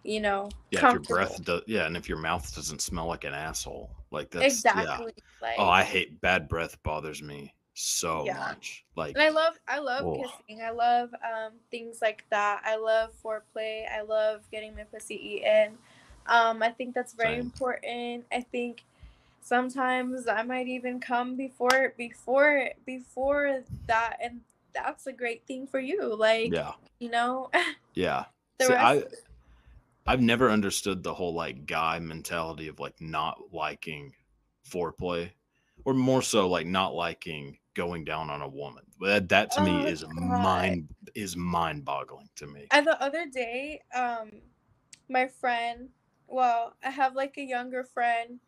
[0.08, 0.86] you know, Yeah.
[0.88, 1.62] If your breath does.
[1.66, 4.82] Yeah, and if your mouth doesn't smell like an asshole, like that's yeah.
[4.82, 5.12] exactly.
[5.40, 6.82] Like, Oh, I hate bad breath.
[6.82, 8.38] Bothers me so Yeah.
[8.38, 8.84] much.
[8.96, 10.14] Like and I love, I love Oh.
[10.14, 10.62] kissing.
[10.62, 12.62] I love um things like that.
[12.64, 13.84] I love foreplay.
[13.90, 15.78] I love getting my pussy eaten.
[16.26, 17.40] Um, I think that's very Same.
[17.40, 18.24] important.
[18.32, 18.84] I think
[19.42, 24.40] sometimes I might even come before before before that, and
[24.74, 26.14] that's a great thing for you.
[26.14, 27.50] Like, yeah, you know,
[27.94, 28.26] yeah.
[28.60, 29.04] See, I.
[30.08, 34.14] I've never understood the whole like guy mentality of like not liking
[34.66, 35.32] foreplay,
[35.84, 38.84] or more so like not liking going down on a woman.
[39.00, 40.08] That that to me Oh, is God.
[40.08, 42.70] mind is mind boggling to me.
[42.70, 44.42] I, the other day, um,
[45.08, 45.90] my friend,
[46.26, 48.40] well, I have like a younger friend,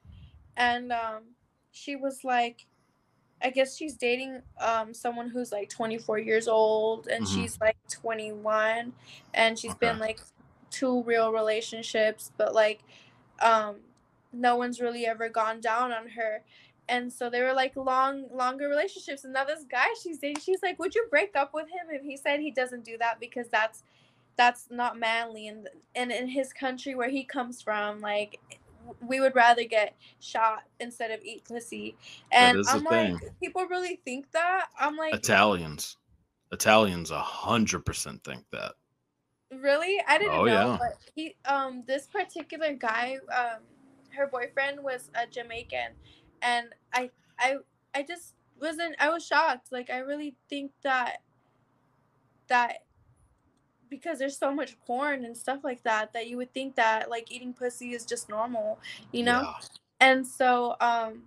[0.57, 1.37] and um,
[1.73, 2.67] she was like,
[3.43, 7.29] I guess she's dating um someone who's like 24 years old, and Mhm.
[7.29, 8.95] she's like 21,
[9.35, 10.21] and she's been like
[10.71, 12.81] two real relationships, but like,
[13.41, 13.77] um,
[14.33, 16.43] no one's really ever gone down on her.
[16.89, 19.25] And so they were like long, longer relationships.
[19.25, 22.05] And now this guy she's dating, she's like, "Would you break up with him?" And
[22.05, 23.85] he said he doesn't do that because that's
[24.37, 28.41] that's not manly and and in his country where he comes from like
[29.07, 31.95] we would rather get shot instead of eat pussy
[32.33, 33.31] and i'm like thing.
[33.43, 35.99] people really think that i'm like Italians,
[36.53, 38.73] Italians, a hundred percent think that.
[39.51, 40.79] Really i didn't Oh, know yeah.
[40.79, 43.61] but he um this particular guy um
[44.17, 45.93] her boyfriend was a jamaican
[46.43, 47.57] and i i
[47.95, 51.19] i just wasn't i was shocked like i really think that
[52.49, 52.85] that
[53.89, 57.31] because there's so much porn and stuff like that that you would think that like
[57.33, 58.79] eating pussy is just normal
[59.13, 59.55] you know Yeah.
[60.01, 61.25] and so um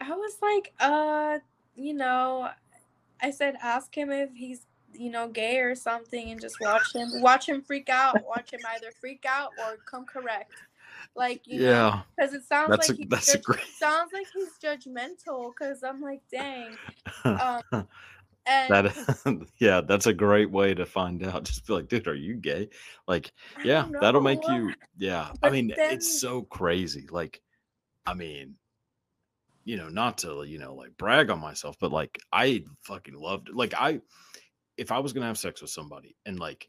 [0.00, 1.38] i was like uh
[1.76, 2.50] you know
[3.22, 7.08] i said ask him if he's you know gay or something and just watch him
[7.20, 10.52] watch him freak out watch him either freak out or come correct
[11.16, 12.02] like you Yeah.
[12.16, 15.82] because it sounds That's like a- that's a judge- great- sounds like he's judgmental because
[15.82, 16.76] i'm like dang
[17.24, 17.86] um
[18.46, 21.44] And That yeah, that's a great way to find out.
[21.44, 22.68] Just be like, dude, are you gay?
[23.08, 23.32] Like,
[23.64, 24.74] yeah, that'll make you.
[24.98, 27.06] Yeah, I But mean, it's so crazy.
[27.10, 27.40] Like,
[28.04, 28.56] I mean,
[29.64, 33.48] you know, not to you know like brag on myself, but like I fucking loved
[33.48, 33.56] it.
[33.56, 34.02] Like I,
[34.76, 36.68] if I was gonna have sex with somebody and like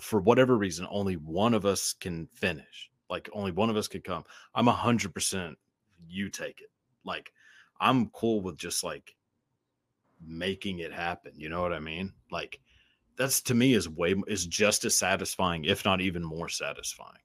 [0.00, 4.04] for whatever reason only one of us can finish, like only one of us could
[4.04, 4.24] come,
[4.54, 5.56] I'm a hundred percent.
[6.08, 6.70] You take it.
[7.04, 7.32] Like
[7.80, 9.14] I'm cool with just like
[10.24, 11.32] making it happen.
[11.34, 12.12] You know what I mean?
[12.30, 12.60] Like
[13.16, 17.18] that's to me is way is just as satisfying, if not even more satisfying.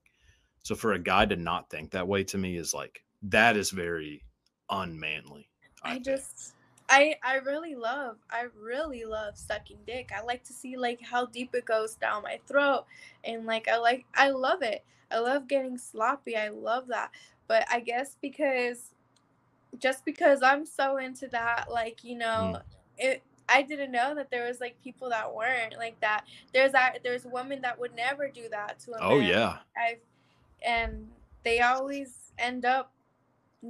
[0.62, 3.70] So for a guy to not think that way to me is like that is
[3.70, 4.24] very
[4.68, 5.48] unmanly.
[5.82, 6.54] I I just
[6.88, 10.10] I I really love I really love sucking dick.
[10.16, 12.84] I like to see like how deep it goes down my throat
[13.24, 14.84] and like I like I love it.
[15.10, 16.36] I love getting sloppy.
[16.36, 17.10] I love that.
[17.48, 18.90] But I guess because
[19.78, 22.62] just because I'm so into that like, you know, mm.
[22.98, 26.24] it I didn't know that there was like people that weren't like that.
[26.52, 29.28] There's that there's women that would never do that to a Oh man.
[29.28, 29.56] yeah.
[29.76, 30.00] I've
[30.66, 31.08] and
[31.44, 32.92] they always end up,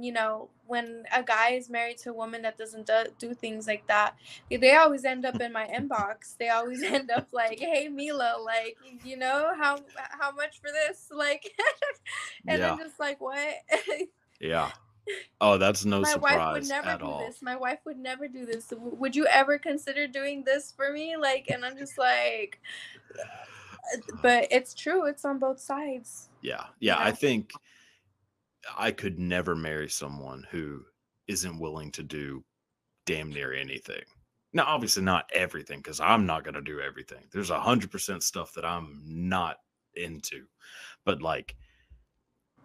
[0.03, 3.67] you know, when a guy is married to a woman that doesn't do, do things
[3.67, 4.15] like that,
[4.49, 6.37] they always end up in my inbox.
[6.37, 9.79] They always end up like, "Hey Mila, like, you know, how
[10.19, 11.53] how much for this?" Like,
[12.47, 12.73] and Yeah.
[12.73, 13.55] I'm just like, "What?"
[14.39, 14.71] Yeah.
[15.39, 17.19] Oh, that's no my wife would never at do all.
[17.19, 17.41] this.
[17.41, 18.73] My wife would never do this.
[18.77, 21.15] Would you ever consider doing this for me?
[21.15, 22.59] Like, and I'm just like,
[24.21, 25.05] but it's true.
[25.05, 26.27] It's on both sides.
[26.41, 26.65] Yeah.
[26.81, 26.97] Yeah.
[26.97, 27.15] I know?
[27.15, 27.51] think
[28.75, 30.83] I could never marry someone who
[31.27, 32.43] isn't willing to do
[33.05, 34.03] damn near anything.
[34.53, 37.23] Now, obviously not everything, because I'm not gonna do everything.
[37.31, 39.57] There's a hundred percent stuff that I'm not
[39.95, 40.45] into.
[41.05, 41.55] But like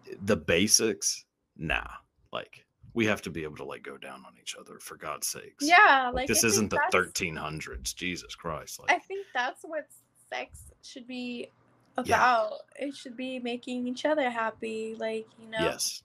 [0.09, 1.25] eh, the basics,
[1.57, 1.87] nah.
[2.31, 5.27] Like we have to be able to like go down on each other for God's
[5.27, 5.65] sakes.
[5.67, 7.95] Yeah, Like, like this isn't the 1300s.
[7.95, 8.79] Jesus Christ.
[8.79, 9.87] Like I think that's what
[10.29, 11.49] sex should be
[11.97, 12.03] Yeah.
[12.03, 12.53] about.
[12.75, 16.03] It should be making each other happy, like you know, yes,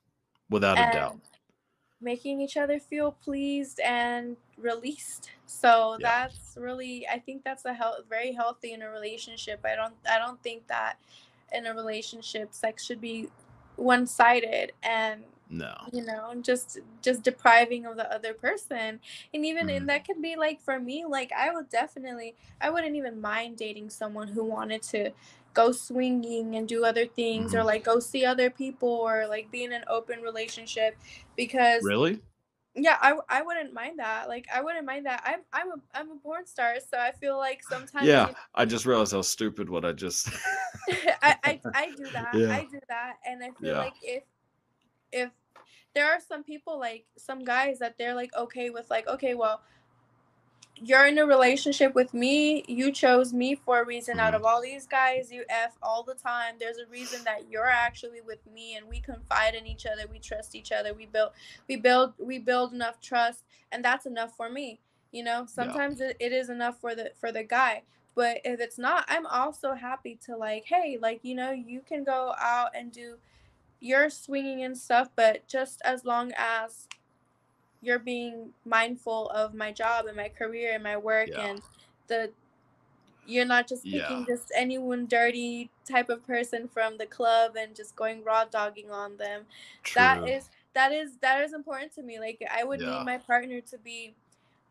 [0.50, 1.18] without a doubt.
[2.00, 5.30] making each other feel pleased and released.
[5.46, 6.28] So Yeah.
[6.28, 9.60] that's really, I think that's a health, very healthy in a relationship.
[9.64, 10.98] I don't, I don't think that
[11.52, 13.28] in a relationship, sex should be
[13.76, 15.74] one-sided and No.
[15.92, 19.00] you know just just depriving of the other person
[19.32, 19.76] and even Mhm.
[19.78, 23.56] and that could be like for me like i would definitely i wouldn't even mind
[23.56, 25.10] dating someone who wanted to
[25.54, 27.66] go swinging and do other things or Mhm.
[27.66, 30.96] like go see other people or like be in an open relationship
[31.36, 32.20] because Really?
[32.74, 36.10] yeah I, I wouldn't mind that like i wouldn't mind that i'm i'm a, I'm
[36.12, 38.28] a porn star so i feel like sometimes you Yeah.
[38.54, 40.28] I just realized how stupid what I just.
[41.22, 42.32] I, I I do that.
[42.34, 42.50] Yeah.
[42.50, 43.78] I do that, and I feel Yeah.
[43.78, 44.22] like if
[45.12, 45.30] if
[45.94, 49.60] there are some people like some guys that they're like okay with like okay well
[50.82, 54.48] you're in a relationship with me you chose me for a reason out of mm-hmm.
[54.48, 56.54] all these guys you f all the time.
[56.58, 60.18] There's a reason that you're actually with me and we confide in each other we
[60.18, 61.30] trust each other we build
[61.68, 65.46] we build we build enough trust and that's enough for me you know?
[65.46, 67.82] Sometimes it, it is enough for the for the guy
[68.18, 72.02] but if it's not i'm also happy to like hey like you know you can
[72.02, 73.14] go out and do
[73.78, 76.88] your swinging and stuff but just as long as
[77.80, 81.50] you're being mindful of my job and my career and my work Yeah.
[81.50, 81.62] and
[82.08, 82.30] the
[83.26, 84.24] you're not just picking Yeah.
[84.36, 89.16] just anyone dirty type of person from the club and just going raw dogging on
[89.18, 89.44] them
[89.94, 90.28] that True.
[90.28, 92.90] is that is that is important to me like i would Yeah.
[92.98, 94.14] need my partner to be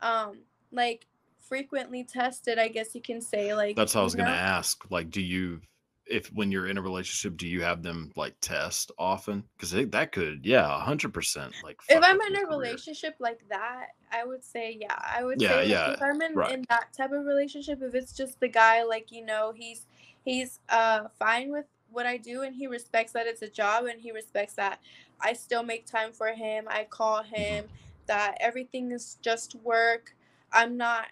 [0.02, 0.40] um
[0.72, 1.06] like
[1.40, 4.84] frequently tested i guess you can say like That's what I was gonna ask.
[4.90, 5.62] Like, do you,
[6.10, 9.44] if when you're in a relationship, do you have them like test often?
[9.58, 11.54] Because that could, yeah, a hundred percent.
[11.62, 12.48] Like, if i'm in a career.
[12.48, 16.34] relationship like that i would say yeah i would Yeah, say yeah, if i'm in,
[16.34, 16.52] right.
[16.52, 19.86] in that type of relationship if it's just the guy like you know he's
[20.26, 24.02] he's uh fine with what i do and he respects that it's a job and
[24.02, 24.80] he respects that
[25.22, 27.58] i still make time for him i call Mm-hmm.
[27.58, 27.66] him
[28.08, 30.14] that everything is just work
[30.52, 31.08] i'm not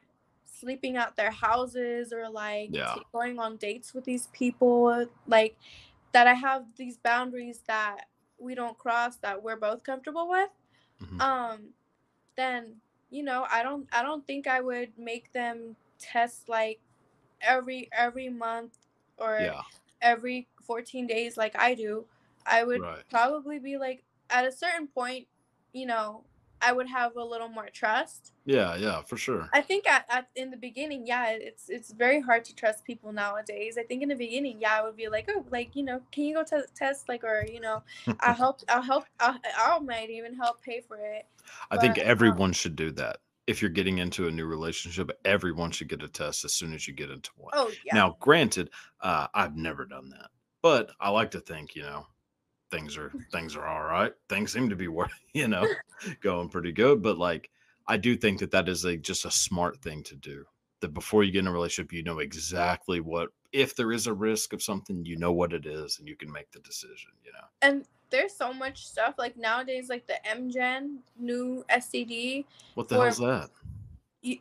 [0.60, 2.93] sleeping at their houses or like Yeah.
[2.95, 5.58] t- going on dates with these people like
[6.12, 10.49] that i have these boundaries that we don't cross that we're both comfortable with
[11.01, 11.22] Mhm.
[11.22, 11.60] um
[12.36, 12.76] then
[13.10, 16.80] you know i don't i don't think i would make them test like
[17.41, 18.78] every every month
[19.18, 19.62] or yeah,
[20.01, 22.06] every 14 days like i do
[22.45, 23.03] i would Right.
[23.10, 25.28] probably be like at a certain point
[25.74, 26.24] you know
[26.66, 29.49] i would have a little more trust yeah, yeah, for sure.
[29.53, 33.11] i think at, at in the beginning yeah it's it's very hard to trust people
[33.11, 36.01] nowadays i think in the beginning yeah i would be like oh like you know
[36.11, 37.82] can you go t- test like or you know
[38.20, 41.26] i'll help i'll help I'll, i might even help pay for it
[41.72, 43.18] I think but, um, everyone should do that.
[43.47, 46.88] if you're getting into a new relationship, everyone should get a test as soon as
[46.88, 47.51] you get into one.
[47.53, 47.93] Oh yeah.
[47.93, 50.30] Now, granted, uh, I've never done that,
[50.63, 52.07] but I like to think, you know,
[52.76, 54.13] things are things are all right.
[54.30, 55.65] Things seem to be working, you know,
[56.21, 57.01] going pretty good.
[57.01, 57.49] But like,
[57.88, 60.45] I do think that that is a just a smart thing to do.
[60.82, 64.13] That before you get in a relationship, you know exactly what if there is a
[64.13, 67.11] risk of something, you know what it is, and you can make the decision.
[67.23, 67.47] You know.
[67.61, 72.45] and there's so much stuff like nowadays, like the MGen new STD,
[72.76, 73.49] What the Or- hell's that?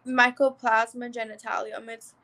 [0.06, 1.88] mycoplasma genitalium.
[1.88, 2.14] It's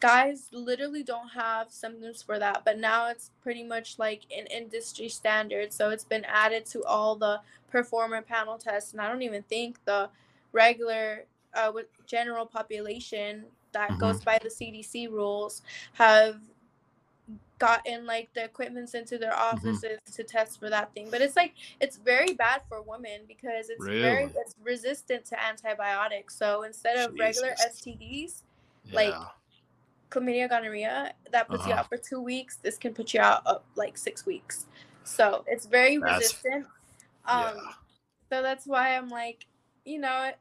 [0.00, 5.08] guys literally don't have symptoms for that, but now it's pretty much like an industry
[5.08, 5.72] standard.
[5.72, 7.40] So it's been added to all the
[7.70, 10.10] performer panel tests, and I don't even think the
[10.52, 11.24] regular
[11.54, 13.98] uh, with general population that Mhm.
[13.98, 15.62] goes by the CDC rules
[15.94, 16.40] have
[17.58, 21.54] gotten like the equipments into their offices to test for that thing but it's like
[21.80, 27.12] it's very bad for women because it's very it's resistant to antibiotics so instead of
[27.18, 27.80] regular Jesus.
[27.86, 28.42] stds
[28.92, 29.24] like, Yeah.
[30.14, 31.80] Chlamydia gonorrhea that puts you Uh-huh.
[31.80, 34.66] out for two weeks this can put you out up like six weeks
[35.02, 36.66] so it's very That's- resistant
[37.26, 37.72] um yeah.
[38.30, 39.46] so that's why i'm like
[39.84, 40.38] you know it,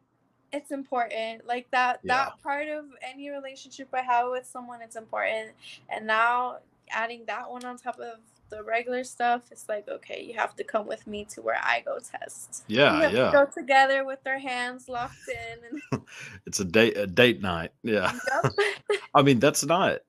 [0.52, 2.14] it's important like that Yeah.
[2.26, 5.52] that part of any relationship i have with someone it's important
[5.90, 6.58] and now
[6.92, 8.20] adding that one on top of
[8.50, 11.82] the regular stuff it's like okay you have to come with me to where i
[11.86, 13.32] go test we Yeah, to yeah.
[13.32, 16.02] go together with their hands locked in and
[16.46, 17.72] It's a date a date night.
[17.84, 18.12] Yeah.
[18.44, 18.54] Yup.
[19.16, 20.00] I mean, that's not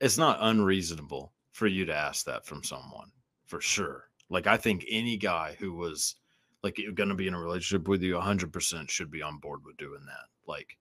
[0.00, 3.10] it's not unreasonable for you to ask that from someone
[3.46, 4.08] for sure.
[4.28, 6.16] Like I think any guy who was
[6.62, 9.76] like going to be in a relationship with you 100% should be on board with
[9.76, 10.26] doing that.
[10.46, 10.76] Like,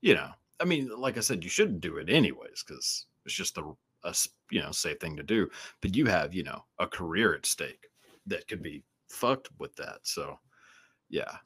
[0.00, 0.30] you know,
[0.60, 3.72] I mean, like I said, you shouldn't do it anyways cuz it's just a,
[4.04, 4.14] a
[4.50, 5.48] you know, safe thing to do,
[5.82, 7.86] but you have, you know, a career at stake
[8.26, 9.98] that could be fucked with that.
[10.02, 10.38] So,
[11.10, 11.36] yeah.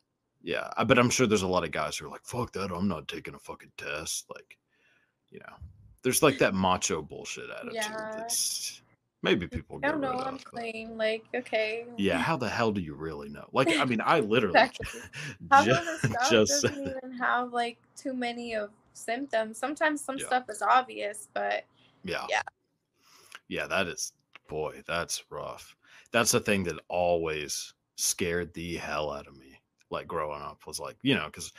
[0.42, 2.72] Yeah, I- but I'm sure there's a lot of guys who are like, "Fuck that!
[2.72, 4.58] I'm not taking a fucking test." Like,
[5.30, 5.54] you know,
[6.02, 7.74] there's like that macho bullshit attitude.
[7.74, 8.10] Yeah.
[8.16, 8.82] That's
[9.24, 10.44] maybe people i don't know i'm of.
[10.44, 12.22] clean like okay Yeah, mm.
[12.22, 13.46] how the hell do you really know?
[13.52, 15.00] Like, I mean, I literally Exactly.
[15.52, 20.00] half ju- of the stuff just doesn't even have like too many of symptoms sometimes
[20.00, 20.26] some Yeah.
[20.26, 21.62] stuff is obvious but
[22.04, 22.42] yeah, Yeah.
[23.48, 23.66] yeah.
[23.66, 24.12] That is,
[24.48, 25.76] boy, that's rough.
[26.12, 29.60] That's the thing that always scared the hell out of me.
[29.90, 31.52] Like growing up was like, you know, because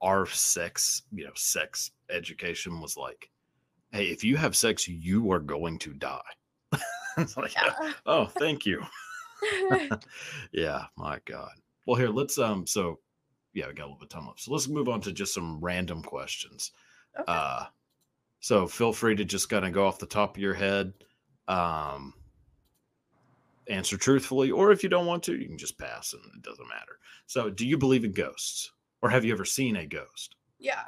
[0.00, 3.30] our sex, you know, sex education was like,
[3.92, 6.20] hey, if you have sex, you are going to die.
[7.18, 8.82] it's like, yeah oh, thank you.
[10.52, 11.50] yeah, my God.
[11.86, 12.98] Well, here, let's um so
[13.54, 14.40] yeah, we got a little bit of time left.
[14.40, 16.72] So let's move on to just some random questions.
[17.18, 17.24] Okay.
[17.30, 17.64] Uh
[18.42, 20.92] so feel free to just kind of go off the top of your head.
[21.48, 22.14] Um
[23.68, 26.68] answer truthfully, or if you don't want to, you can just pass and it doesn't
[26.68, 26.98] matter.
[27.26, 28.72] So do you believe in ghosts?
[29.02, 30.36] Or have you ever seen a ghost?
[30.58, 30.82] yeah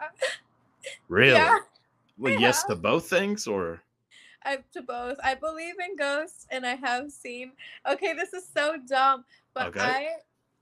[1.09, 1.41] Really?
[1.45, 1.59] yeah
[2.19, 2.65] well, I yes have.
[2.65, 3.83] to both things, or
[4.45, 5.19] I to both.
[5.25, 7.53] I believe in ghosts, and I have seen.
[7.89, 9.25] Okay, this is so dumb,
[9.55, 9.81] but Okay.
[9.81, 10.09] I,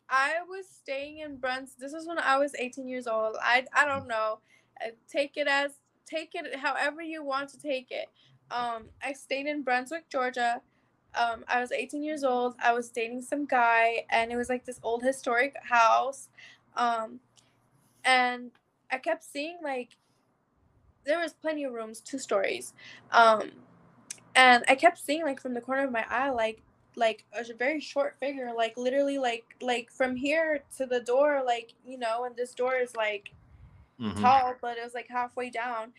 [0.08, 1.74] I was staying in Bruns.
[1.78, 3.36] This is when I was 18 years old.
[3.40, 3.86] I I Mm.
[3.86, 4.40] don't know.
[4.84, 5.72] Uh, Take it as
[6.06, 8.08] take it however you want to take it.
[8.50, 10.60] Um, I stayed in Brunswick, Georgia.
[11.14, 12.54] Um, I was 18 years old.
[12.62, 16.28] I was dating some guy, and it was like this old historic house.
[16.76, 17.20] Um,
[18.04, 18.50] and
[18.90, 19.96] I kept seeing like
[21.04, 22.74] there was plenty of rooms, two stories.
[23.10, 23.50] Um,
[24.34, 26.62] and I kept seeing like from the corner of my eye, like
[26.94, 31.74] like a very short figure, like literally like like from here to the door, like
[31.86, 33.32] you know, and this door is like
[34.02, 34.20] Mhm.
[34.20, 35.92] tall, but it was like halfway down,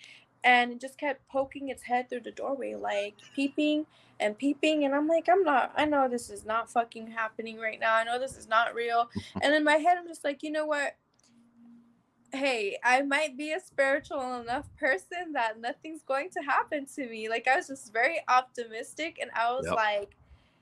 [0.44, 3.86] and it just kept poking its head through the doorway, like peeping
[4.20, 7.80] and peeping, and I'm like, I'm not, I know this is not fucking happening right
[7.80, 7.96] now.
[7.96, 9.10] I know this is not real,
[9.42, 10.96] and in my head, I'm just like, you know what?
[12.32, 17.30] Hey, I might be a spiritual enough person that nothing's going to happen to me.
[17.30, 19.76] Like I was just very optimistic, and I was Yep.
[19.76, 20.16] like,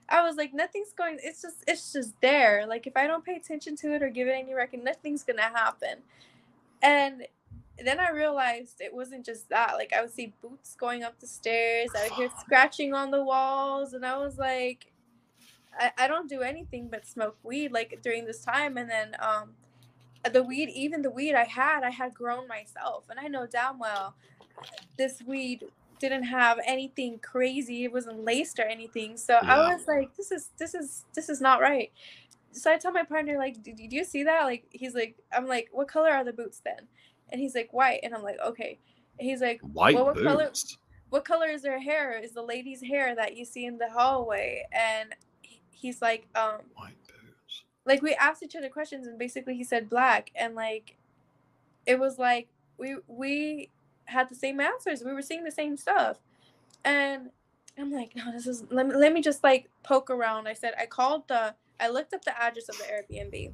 [0.09, 1.17] I was like, nothing's going.
[1.23, 2.65] It's just, it's just there.
[2.67, 5.43] Like if I don't pay attention to it or give it any reckon, nothing's gonna
[5.43, 5.99] happen.
[6.81, 7.27] And
[7.83, 9.73] then I realized it wasn't just that.
[9.75, 11.89] Like I would see boots going up the stairs.
[11.97, 14.91] I would hear scratching on the walls, and I was like,
[15.77, 18.77] I, I don't do anything but smoke weed like during this time.
[18.77, 19.51] And then um,
[20.31, 23.79] the weed, even the weed I had, I had grown myself, and I know damn
[23.79, 24.15] well
[24.97, 25.63] this weed
[25.99, 27.83] didn't have anything crazy.
[27.85, 29.17] It wasn't laced or anything.
[29.17, 29.55] So Yeah.
[29.55, 31.91] I was like, this is this is this is not right.
[32.53, 34.43] So I tell my partner like, did, did you see that?
[34.43, 36.87] Like he's like, I'm like, what color are the boots then?
[37.29, 38.01] And he's like, white.
[38.03, 38.77] And I'm like, okay.
[39.19, 40.77] And he's like, white well, what color- boots.
[41.09, 42.19] what color is her hair?
[42.19, 44.65] Is the lady's hair that you see in the hallway?
[44.71, 45.15] And
[45.69, 47.63] he's like, um, White boots.
[47.85, 50.97] like we asked each other questions, and basically he said black, and like,
[51.85, 52.47] it was like
[52.77, 53.69] we we
[54.05, 55.03] had the same answers.
[55.03, 56.17] We were seeing the same stuff.
[56.83, 57.29] And
[57.77, 60.47] I'm like, no, this is let me let me just like poke around.
[60.47, 63.53] I said I called the I looked up the address of the Airbnb,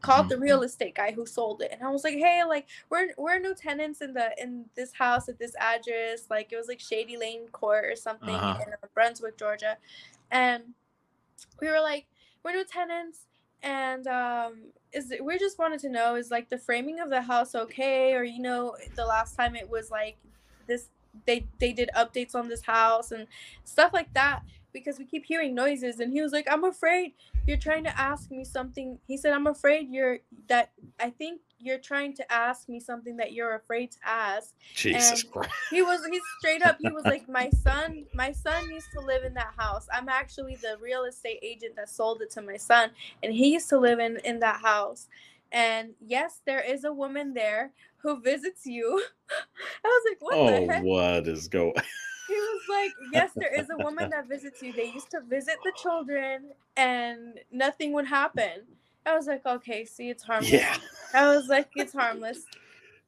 [0.00, 3.08] called the real estate guy who sold it, and I was like, hey, like we're
[3.18, 6.26] we're new tenants in the in this house at this address.
[6.30, 8.62] Like it was like Shady Lane Court or something Uh-huh.
[8.66, 9.76] in uh, Brunswick, Georgia,
[10.30, 10.62] and
[11.60, 12.06] we were like,
[12.44, 13.26] we're new tenants,
[13.62, 14.54] and um,
[14.92, 18.14] is it, we just wanted to know is like the framing of the house okay,
[18.14, 20.16] or you know, the last time it was like
[20.66, 20.88] this
[21.26, 23.26] they they did updates on this house and
[23.64, 24.40] stuff like that
[24.72, 27.12] because we keep hearing noises and he was like i'm afraid
[27.46, 30.18] you're trying to ask me something he said i'm afraid you're
[30.48, 35.22] that i think you're trying to ask me something that you're afraid to ask Jesus
[35.22, 35.50] And- Christ.
[35.70, 39.24] he was he straight up he was like my son my son used to live
[39.24, 42.90] in that house i'm actually the real estate agent that sold it to my son
[43.22, 45.08] and he used to live in in that house
[45.52, 49.02] and yes there is a woman there who visits you
[49.84, 51.72] i was like what the Oh, heck what is going?
[52.28, 54.72] he was like, Yes, there is a woman that visits you.
[54.72, 58.62] They used to visit the children and nothing would happen.
[59.06, 60.52] I was like, Okay, see, it's harmless.
[60.52, 60.76] Yeah.
[61.12, 62.44] I was like, It's harmless.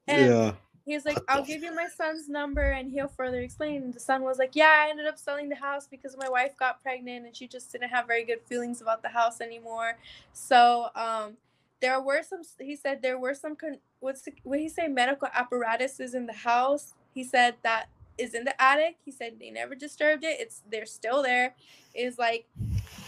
[0.08, 0.52] And Yeah.
[0.84, 3.82] he was like, I'll give you my son's number and he'll further explain.
[3.82, 6.56] And the son was like, Yeah, I ended up selling the house because my wife
[6.56, 9.98] got pregnant and she just didn't have very good feelings about the house anymore.
[10.32, 11.38] So, um,
[11.80, 15.28] there were some, he said, there were some, con- what's the, what he say, medical
[15.34, 16.94] apparatuses in the house.
[17.12, 17.88] He said that
[18.18, 18.96] is in the attic.
[19.04, 20.40] He said they never disturbed it.
[20.40, 21.54] It's, they're still there.
[21.94, 22.46] Is like,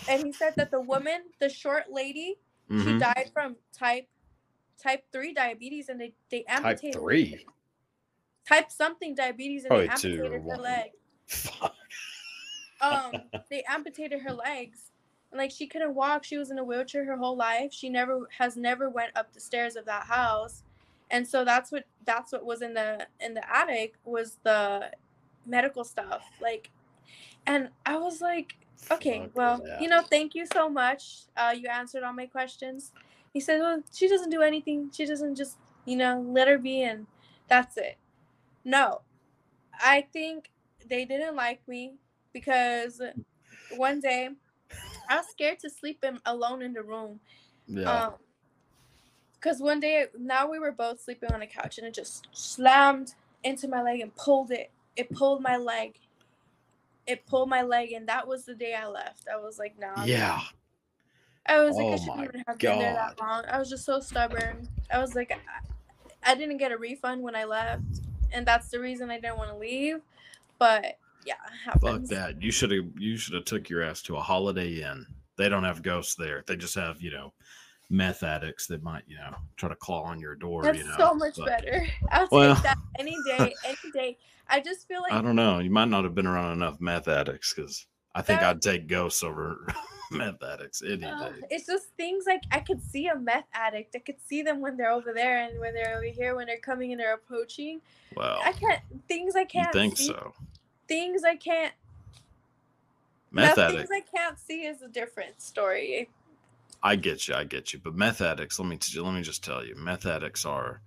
[0.08, 2.36] and he said that the woman, the short lady,
[2.68, 2.98] she Mhm.
[3.00, 4.08] died from type
[4.80, 7.46] type 3 diabetes and they they amputated Type three.
[8.46, 10.90] type something diabetes and they Probably two amputated her leg
[11.26, 11.74] Fuck.
[12.80, 13.12] um
[13.50, 14.92] they amputated her legs
[15.32, 18.28] and like she couldn't walk she was in a wheelchair her whole life she never
[18.38, 20.62] has never went up the stairs of that house
[21.10, 24.90] and so that's what that's what was in the in the attic was the
[25.46, 26.70] medical stuff like
[27.46, 28.54] and i was like
[28.90, 29.80] okay Fuck well that.
[29.80, 31.26] you know thank you so much.
[31.36, 32.92] Uh you answered all my questions.
[33.32, 34.90] He said well she doesn't do anything.
[34.92, 37.06] She doesn't just you know let her be and
[37.48, 37.96] that's it.
[38.64, 39.00] No.
[39.80, 40.50] I think
[40.88, 41.94] they didn't like me
[42.32, 43.00] because
[43.76, 44.28] one day
[45.08, 47.20] i was scared to sleep in, alone in the room.
[47.66, 48.10] Yeah.
[49.40, 53.14] Because one day now we were both sleeping on a couch and it just slammed
[53.44, 55.98] into my leg and pulled it it pulled my leg
[57.06, 60.04] it pulled my leg and that was the day i left i was like nah
[60.04, 60.40] yeah.
[61.48, 63.44] I was like, Oh I shouldn't even have been there that long.
[63.50, 64.68] I was just so stubborn.
[64.92, 67.82] I was like, I, I didn't get a refund when I left,
[68.32, 70.00] and that's the reason I didn't want to leave.
[70.58, 71.34] But yeah,
[71.80, 72.42] Fuck that.
[72.42, 75.06] You should have you should have took your ass to a holiday inn.
[75.36, 76.44] They don't have ghosts there.
[76.46, 77.32] They just have, you know,
[77.90, 80.62] meth addicts that might, you know, try to claw on your door.
[80.62, 80.94] That's you know.
[80.98, 81.86] so much but better.
[82.10, 84.18] I'll Well- take that any day, any day.
[84.50, 85.58] I just feel like I don't know.
[85.58, 88.86] You might not have been around enough meth addicts because I think That- I'd take
[88.88, 89.66] ghosts over
[90.10, 91.34] meth addicts any uh, day.
[91.50, 93.94] it's just things like I could see a meth addict.
[93.94, 96.58] I could see them when they're over there and when they're over here, when they're
[96.58, 97.80] coming and they're approaching.
[98.16, 100.06] Well, I can't things I can't think see.
[100.06, 100.32] so?
[100.88, 101.74] Things I can't.
[103.30, 103.88] Meth now, addict.
[103.88, 106.08] things I can't see is a different story.
[106.82, 107.80] I get you, I get you.
[107.82, 110.82] But meth addicts, let me t- let me just tell you, meth addicts are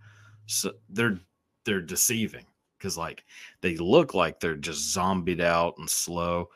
[0.45, 1.19] so they're
[1.65, 2.45] they're deceiving
[2.77, 3.23] because like
[3.61, 6.49] they look like they're just zombied out and slow,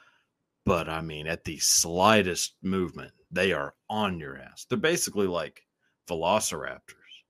[0.65, 4.65] but I mean at the slightest movement, they are on your ass.
[4.69, 5.61] They're basically like
[6.07, 7.23] velociraptors,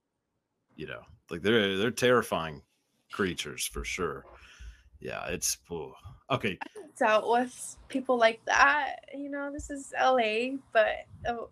[0.76, 2.62] you know, like they're they're terrifying
[3.12, 4.26] creatures for sure.
[5.00, 5.94] Yeah, it's ooh.
[6.32, 6.58] okay.
[6.98, 9.06] dealt with people like that.
[9.14, 11.46] You know, this is LA, but uh,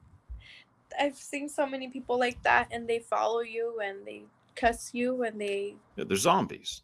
[1.00, 4.24] I've seen so many people like that, and they follow you and they
[4.56, 5.76] cuss you and they.
[5.96, 6.84] Yeah, they're zombies.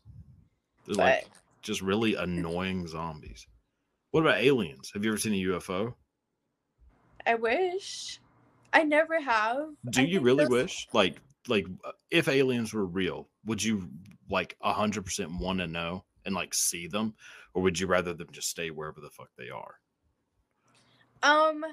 [0.85, 1.27] They're But like
[1.61, 3.47] just really annoying zombies.
[4.11, 4.91] What about aliens?
[4.93, 5.93] Have you ever seen a UFO?
[7.27, 8.19] I wish.
[8.73, 9.67] I never have.
[9.89, 10.87] Do I you really those- wish?
[10.93, 13.89] Like, like uh, if aliens were real, would you
[14.29, 17.13] like a hundred percent want to know and like see them,
[17.53, 19.75] or would you rather them just stay wherever the fuck they are?
[21.23, 21.63] Um.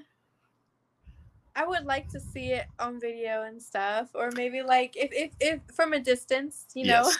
[1.56, 5.30] I would like to see it on video and stuff, or maybe like if if,
[5.40, 7.10] if from a distance, you know,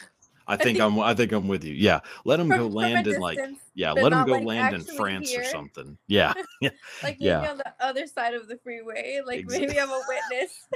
[0.47, 1.01] I think I'm.
[1.01, 1.75] I think I'm with you.
[1.75, 3.39] Yeah, let them from, go land in like.
[3.75, 5.97] Yeah, let them go like, land in France or something.
[6.07, 6.71] Yeah, yeah.
[7.03, 7.51] like maybe yeah.
[7.51, 10.69] on the other side of the freeway, like Ex- maybe I'm a witness.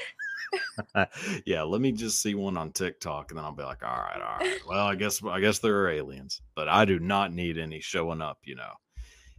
[1.46, 4.20] yeah, let me just see one on TikTok and then I'll be like, all right,
[4.20, 4.58] all right.
[4.66, 8.22] Well, I guess I guess there are aliens, but I do not need any showing
[8.22, 8.72] up, you know,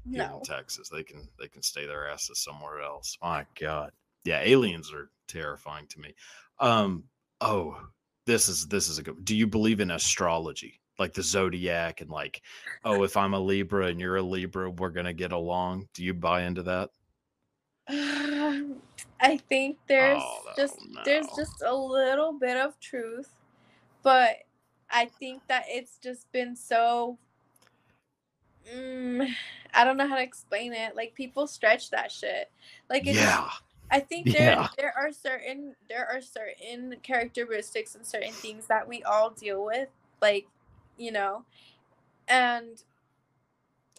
[0.10, 0.38] here No.
[0.38, 0.90] in Texas.
[0.90, 3.18] They can they can stay their asses somewhere else.
[3.22, 3.92] My God.
[4.24, 6.14] Yeah, aliens are terrifying to me.
[6.60, 7.04] Um,
[7.40, 7.78] oh,
[8.26, 9.24] this is this is a good.
[9.26, 12.42] Do you believe in astrology, like the zodiac, and like,
[12.84, 15.88] oh, if I'm a Libra and you're a Libra, we're gonna get along?
[15.94, 16.90] Do you buy into that?
[19.20, 23.30] I think there's Oh just there's just a little bit of truth,
[24.04, 24.38] but
[24.90, 27.18] I think that it's just been so
[28.72, 29.28] mm,
[29.74, 30.96] I don't know how to explain it.
[30.96, 32.52] Like people stretch that shit.
[32.90, 33.50] Like it's Yeah,
[33.92, 38.88] I think there yeah, there are certain there are certain characteristics and certain things that
[38.88, 39.90] we all deal with,
[40.22, 40.48] like,
[40.98, 41.46] you know,
[42.28, 42.84] and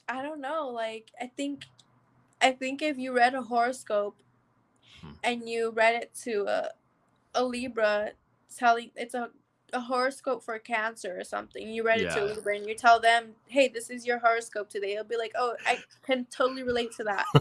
[0.08, 1.66] I don't know, like I think
[2.40, 4.22] I think if you read a horoscope
[5.00, 5.12] Hmm.
[5.22, 6.70] and you read it to a,
[7.34, 8.12] a Libra
[8.56, 9.30] telling it's a,
[9.72, 13.00] a horoscope for cancer or something, you read it to a Libra and you tell
[13.00, 16.92] them, hey, this is your horoscope today, it'll be like, oh, I can totally relate
[16.96, 17.24] to that.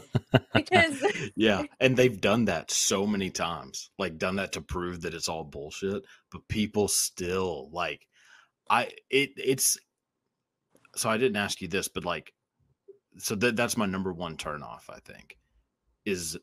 [0.53, 1.03] Because
[1.35, 1.63] yeah.
[1.79, 5.43] And they've done that so many times, like done that to prove that it's all
[5.43, 6.03] bullshit.
[6.31, 8.07] But people still like,
[8.69, 9.77] I it it's
[10.95, 12.33] so I didn't ask you this, but like,
[13.17, 14.89] so that that's my number one turn off.
[14.89, 15.37] I think
[16.05, 16.37] is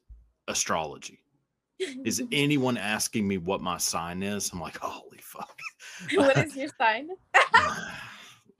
[0.49, 1.21] astrology.
[2.05, 4.51] Is anyone asking me what my sign is?
[4.53, 5.59] I'm like, holy fuck.
[6.15, 7.09] what is your sign?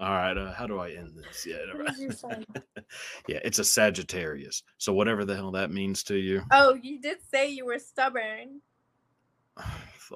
[0.01, 1.45] All right, uh, how do I end this?
[1.45, 2.47] Yeah, never What is your mind.
[2.55, 2.63] sign?
[3.29, 4.63] yeah, it's a Sagittarius.
[4.79, 6.43] So whatever the hell that means to you.
[6.53, 8.61] Oh, you did say you were stubborn.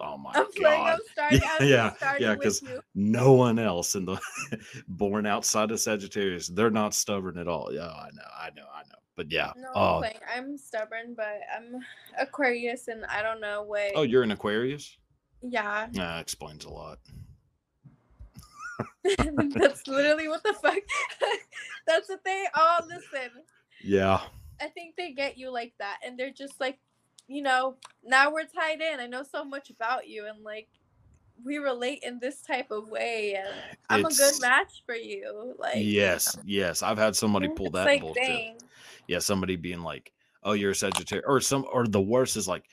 [0.01, 0.99] Oh my I'm god.
[1.13, 1.43] starting.
[1.61, 2.81] Yeah, yeah, because you.
[2.95, 4.19] no one else in the
[4.89, 7.71] born outside of Sagittarius, they're not stubborn at all.
[7.71, 8.99] Yeah, I know, I know, I know.
[9.17, 9.53] But yeah.
[9.55, 10.03] No, I'm Oh.
[10.35, 11.79] I'm stubborn, but I'm
[12.19, 13.93] Aquarius, and I don't know what.
[13.95, 14.97] oh, you're an Aquarius.
[15.43, 16.99] Yeah, That explains a lot.
[19.05, 20.79] that's literally what the fuck.
[21.87, 23.31] that's what they all listen.
[23.83, 24.21] Yeah.
[24.61, 26.79] I think they get you like that, and they're just like,
[27.27, 29.01] you know, now we're tied in.
[29.01, 30.69] I know so much about you, and like,
[31.45, 33.49] we relate in this type of way, and
[33.91, 35.55] I'm a good match for you.
[35.59, 36.83] Like, yes, yes.
[36.83, 38.23] I've had somebody mm, pull that like, bullshit.
[38.23, 38.57] dang.
[39.09, 40.13] Yeah, somebody being like,
[40.45, 42.65] "Oh, you're a Sagittarius," or some, or the worst is like,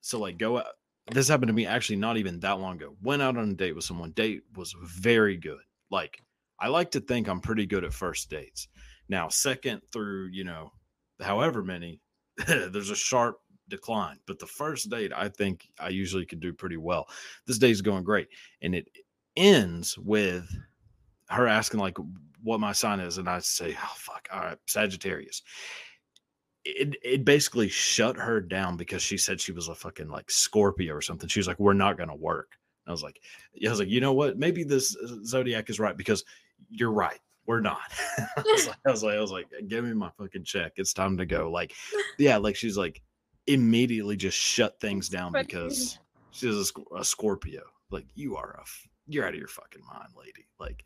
[0.00, 0.66] so like go out.
[1.10, 2.96] This happened to me actually not even that long ago.
[3.02, 4.12] Went out on a date with someone.
[4.12, 5.60] Date was very good.
[5.90, 6.22] Like
[6.58, 8.68] I like to think I'm pretty good at first dates.
[9.08, 10.72] Now, second through you know,
[11.20, 12.00] however many,
[12.46, 13.38] there's a sharp
[13.68, 14.18] decline.
[14.26, 17.06] But the first date, I think I usually can do pretty well.
[17.46, 18.28] This date's going great,
[18.62, 18.88] and it
[19.36, 20.48] ends with
[21.28, 21.98] her asking like
[22.42, 25.42] what my sign is, and I say, "Oh fuck, all right, Sagittarius."
[26.64, 30.94] It it basically shut her down because she said she was a fucking like Scorpio
[30.94, 31.28] or something.
[31.28, 32.52] She was like, "We're not gonna work."
[32.86, 33.20] I was like,
[33.64, 34.38] "I was like, you know what?
[34.38, 36.24] Maybe this uh, zodiac is right because
[36.70, 37.20] you're right.
[37.46, 40.44] We're not." I, was like, I was like, I was like, "Give me my fucking
[40.44, 40.72] check.
[40.76, 41.74] It's time to go." Like,
[42.18, 43.02] yeah, like she's like
[43.46, 45.98] immediately just shut things down because
[46.30, 47.62] she's a, a Scorpio.
[47.90, 50.46] Like, you are a f- you're out of your fucking mind, lady.
[50.58, 50.84] Like,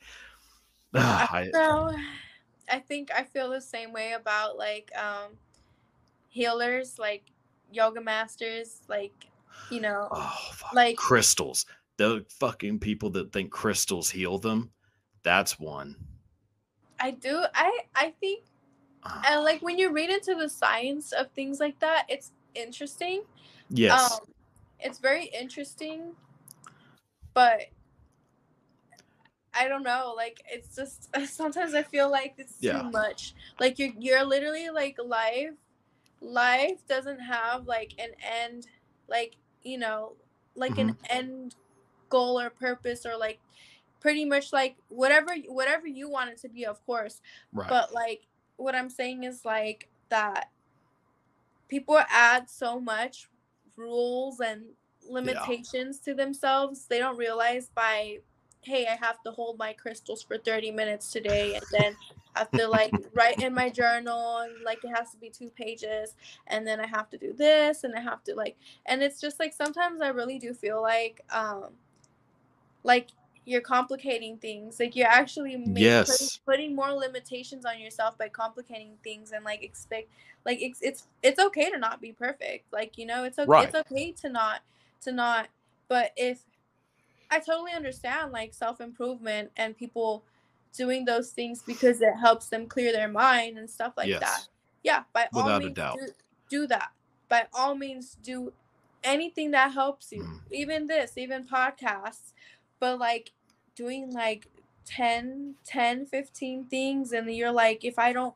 [0.95, 1.95] ah, I, No,
[2.71, 5.37] I think I feel the same way about like um
[6.39, 7.33] healers, like
[7.73, 9.31] yoga masters, like
[9.71, 10.39] you know, oh
[10.73, 11.67] like crystals.
[11.97, 14.73] The fucking people that think crystals heal them.
[15.25, 15.97] That's one.
[17.01, 18.45] I do I I think
[19.03, 23.25] Ah, and like when you read into the science of things like that, it's interesting.
[23.71, 24.21] yes.
[24.21, 24.27] Um
[24.81, 26.17] it's very interesting,
[27.35, 27.69] but
[29.55, 32.83] I don't know, like it's just sometimes I feel like it's Yeah.
[32.83, 33.35] too much.
[33.59, 35.55] Like you're you're literally like life
[36.21, 38.11] life doesn't have like an
[38.45, 38.67] end
[39.09, 40.13] like, you know,
[40.55, 41.17] like an mm-hmm.
[41.19, 41.55] end
[42.09, 43.39] goal or purpose or like
[44.01, 47.21] pretty much like whatever whatever you want it to be, of course.
[47.53, 47.69] right.
[47.69, 50.51] But like what I'm saying is like that
[51.69, 53.29] people add so much
[53.77, 54.65] rules and
[55.09, 56.87] limitations to themselves.
[56.87, 58.19] They don't realize by
[58.63, 61.97] hey, I have to hold my crystals for 30 minutes today and then
[62.39, 66.15] I feel like write in my journal like it has to be two pages
[66.47, 69.41] and then I have to do this and I have to like and it's just
[69.41, 71.75] like sometimes I really do feel like um
[72.85, 73.09] like
[73.45, 76.41] you're complicating things like you're actually making, putting, Yes.
[76.45, 80.09] putting more limitations on yourself by complicating things and like expect
[80.45, 83.65] like it's it's it's okay to not be perfect like you know it's okay Right.
[83.65, 84.61] it's okay to not
[85.01, 85.49] to not
[85.89, 86.43] but if
[87.31, 90.25] i totally understand like self-improvement and people
[90.77, 94.47] doing those things because it helps them clear their mind and stuff like that
[94.83, 95.97] yeah by all Without a means doubt.
[95.99, 96.09] do,
[96.51, 96.91] do that
[97.29, 98.53] by all means do
[99.05, 100.41] anything that helps you Mm.
[100.51, 102.33] even this even podcasts
[102.81, 103.33] but like
[103.77, 104.49] doing like
[104.87, 108.35] 10 10 15 things and you're like if i don't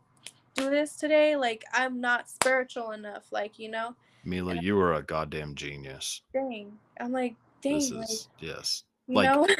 [0.55, 4.95] do this today like i'm not spiritual enough like you know Mila, and you are
[4.95, 6.21] a goddamn genius.
[6.33, 8.85] dang i'm like dang This like is yes.
[9.09, 9.47] You Like, know?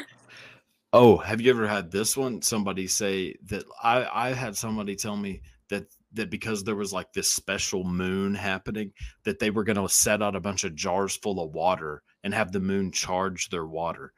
[0.93, 2.41] Oh, have you ever had this one?
[2.41, 7.11] Somebody say that I I had somebody tell me that that because there was like
[7.11, 11.15] this special moon happening that they were going to set out a bunch of jars
[11.15, 14.13] full of water and have the moon charge their water.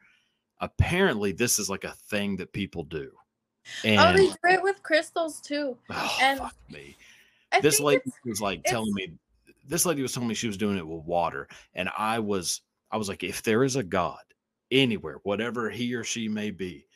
[0.60, 3.10] Apparently, this is like a thing that people do.
[3.84, 5.76] oh, they do it with crystals too.
[5.90, 6.94] oh, and fuck me.
[7.52, 9.14] I this lady was like telling me
[9.66, 12.96] this lady was telling me she was doing it with water and i was i
[12.96, 14.18] was like if there is a god
[14.70, 16.86] anywhere whatever he or she may be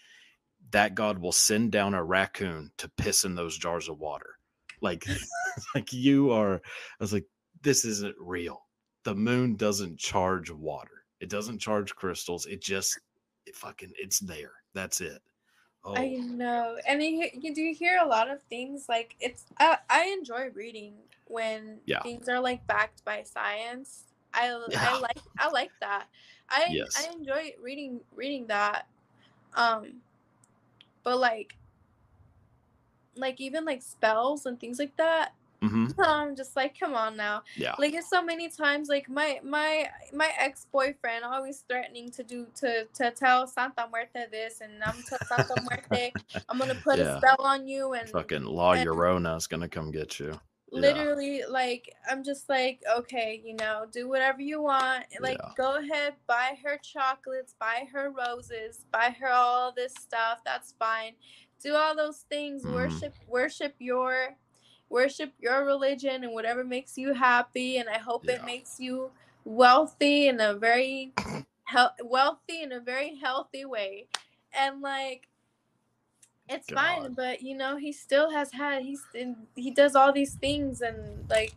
[0.70, 4.38] that god will send down a raccoon to piss in those jars of water
[4.80, 5.06] like
[5.74, 6.60] like you are i
[7.00, 7.26] was like
[7.62, 8.62] this isn't real
[9.04, 12.98] the moon doesn't charge water it doesn't charge crystals it just
[13.46, 15.20] it fucking it's there that's it
[15.84, 19.46] oh I know, and you, you do hear a lot of things like it's.
[19.58, 20.94] I, I enjoy reading
[21.26, 22.02] when Yeah.
[22.02, 24.04] things are like backed by science.
[24.34, 26.06] I I like I like that.
[26.48, 26.96] I Yes.
[26.98, 28.86] I enjoy reading reading that.
[29.54, 30.00] Um,
[31.02, 31.56] but like,
[33.16, 35.32] like even like spells and things like that.
[35.62, 37.42] hmm I'm just like, come on now.
[37.56, 38.88] yeah Like it's so many times.
[38.88, 44.26] Like my my my ex boyfriend always threatening to do to to tell Santa Muerte
[44.30, 46.12] this, and I'm tell Santa Muerte
[46.48, 47.16] I'm gonna put Yeah.
[47.16, 50.38] a spell on you, and fucking and- Llorona is gonna come get you
[50.72, 50.80] Yeah.
[50.80, 55.06] literally like I'm just like okay, you know, do whatever you want.
[55.20, 55.52] Like Yeah.
[55.56, 60.40] go ahead, buy her chocolates, buy her roses, buy her all this stuff.
[60.44, 61.14] That's fine.
[61.62, 62.64] Do all those things.
[62.64, 62.74] Mhm.
[62.74, 64.36] Worship worship your
[64.88, 68.34] worship your religion and whatever makes you happy and I hope Yeah.
[68.34, 69.10] it makes you
[69.44, 71.12] wealthy in a very
[71.64, 74.08] hel- wealthy in a very healthy way.
[74.52, 75.28] And like
[76.50, 80.34] it's fine, but you know, he still has had he's in, he does all these
[80.34, 80.98] things and
[81.30, 81.52] like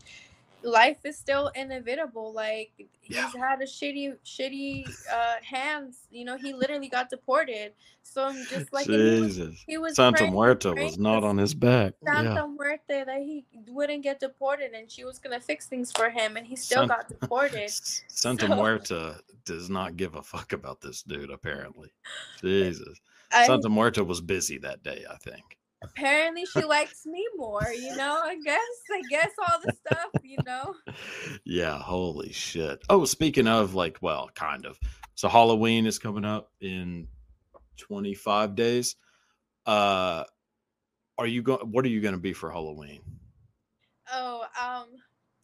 [0.62, 2.32] life is still inevitable.
[2.32, 2.72] Like
[3.04, 3.26] Yeah.
[3.26, 6.08] he's had a shitty shitty uh hands.
[6.12, 7.74] You know, he literally got deported.
[8.04, 9.64] So I'm just like and he was, Jesus.
[9.68, 11.94] he was Santa praying- Muerte praying was not on his back.
[12.06, 12.46] Santa Yeah.
[12.46, 16.46] Muerte that he wouldn't get deported and she was gonna fix things for him and
[16.48, 17.70] he still San- got deported.
[18.08, 19.12] Santa So- Muerte
[19.46, 21.89] does not give a fuck about this dude, apparently.
[22.41, 23.00] Jesus.
[23.34, 25.57] I, Santa Muerte was busy that day, I think.
[25.81, 28.21] apparently she likes me more, you know.
[28.23, 28.59] I guess
[28.91, 30.75] I guess all the stuff, you know.
[31.45, 32.84] Yeah, holy shit.
[32.89, 34.79] Oh, speaking of like, well, kind of.
[35.15, 37.07] So Halloween is coming up in
[37.77, 38.95] 25 days.
[39.65, 40.23] Uh
[41.17, 43.01] are you going what are you going to be for Halloween?
[44.11, 44.88] Oh, um,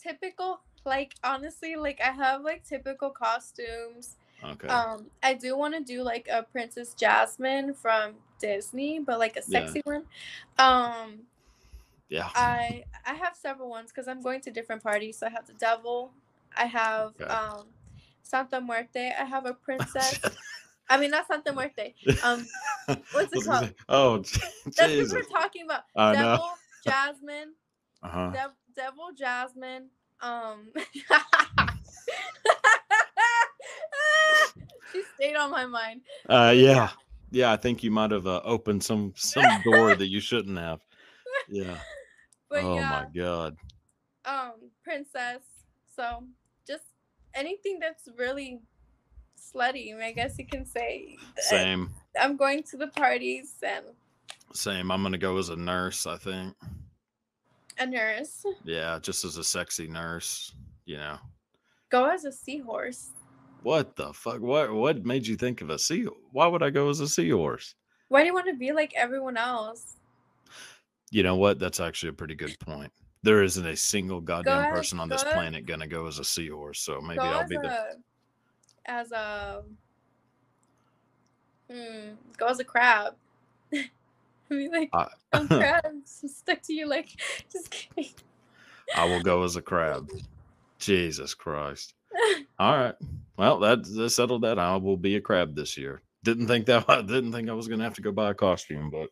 [0.02, 0.62] typical.
[0.86, 4.16] Like honestly, like I have like typical costumes.
[4.44, 4.68] Okay.
[4.68, 9.42] Um, I do want to do like a Princess Jasmine from Disney, but like a
[9.48, 9.66] Yeah.
[9.66, 10.06] sexy one.
[10.58, 11.20] Um,
[12.10, 12.30] yeah.
[12.36, 15.18] I I have several ones because I'm going to different parties.
[15.20, 16.12] So I have the devil.
[16.56, 17.26] I have Okay.
[17.26, 17.68] um
[18.24, 19.12] Santa Muerte.
[19.20, 20.20] I have a princess.
[20.90, 21.94] I mean not Santa Muerte.
[22.24, 22.46] Um,
[23.12, 23.74] what's it called?
[23.90, 24.18] Oh,
[24.78, 25.84] That's what we're talking about.
[25.96, 26.14] Know.
[26.14, 26.50] devil,
[26.84, 27.54] Jasmine,
[28.02, 28.32] Uh-huh.
[28.32, 29.90] Dev- devil, Jasmine.
[30.22, 30.72] Um.
[34.94, 36.02] she stayed on my mind.
[36.28, 36.90] Uh, yeah,
[37.32, 37.52] yeah.
[37.52, 40.82] I think you might have uh, opened some some door that you shouldn't have.
[41.48, 41.78] Yeah.
[42.50, 43.58] But oh yeah, my god.
[44.26, 45.42] um, princess.
[45.96, 46.24] So
[46.68, 46.84] just
[47.34, 48.60] anything that's really
[49.38, 51.18] slutty, I guess you can say.
[51.22, 53.86] Uh, Same, I'm going to the parties and
[54.54, 54.92] same.
[54.92, 56.08] I'm gonna go as a nurse.
[56.08, 56.56] I think.
[57.78, 58.44] a nurse.
[58.64, 60.54] Yeah, just as a sexy nurse.
[60.86, 61.18] You know.
[61.90, 63.10] Go as a seahorse.
[63.64, 64.40] What the fuck?
[64.42, 66.08] What what made you think of a sea?
[66.32, 67.76] Why would I go as a seahorse?
[68.08, 69.98] Why do you want to be like everyone else?
[71.12, 71.60] You know what?
[71.60, 72.92] That's actually a pretty good point.
[73.24, 75.34] There isn't a single goddamn ahead, person on this ahead.
[75.34, 76.80] planet gonna go as a seahorse.
[76.80, 77.68] So maybe Go I'll be the.
[77.68, 77.86] a,
[78.86, 79.64] as a
[81.70, 83.16] hmm, go as a crab.
[83.74, 83.90] I
[84.50, 87.10] mean, like I- some crabs stuck to you, like
[87.52, 88.12] just kidding.
[88.96, 90.10] I will go as a crab.
[90.80, 91.94] Jesus Christ.
[92.58, 92.96] All right.
[93.40, 94.60] Well, that, that settled that.
[94.60, 96.02] I will be a crab this year.
[96.26, 98.90] Didn't think that I didn't think I was gonna have to go buy a costume,
[98.90, 99.10] but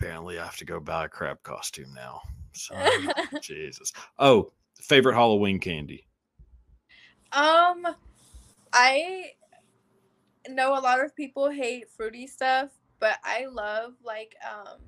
[0.00, 2.22] apparently I have to go buy a crab costume now.
[2.54, 2.74] So
[3.40, 3.92] Jesus.
[4.18, 6.08] Oh, favorite Halloween candy.
[7.30, 7.86] um,
[8.72, 9.26] I
[10.48, 14.80] know a lot of people hate fruity stuff, but I love like um.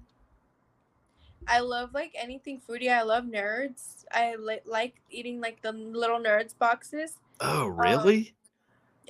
[1.47, 2.91] I love like anything fruity.
[2.91, 4.05] I love nerds.
[4.11, 7.19] I li- like eating like the little nerds boxes.
[7.41, 8.35] Oh, really?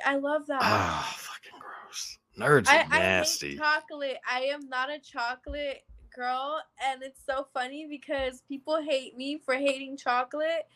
[0.05, 0.61] I love that.
[0.63, 2.19] Ah, fucking gross.
[2.39, 3.51] Nerds I, are I nasty.
[3.51, 4.19] hate chocolate.
[4.31, 5.85] I am not a chocolate
[6.15, 10.67] girl, and it's so funny because people hate me for hating chocolate.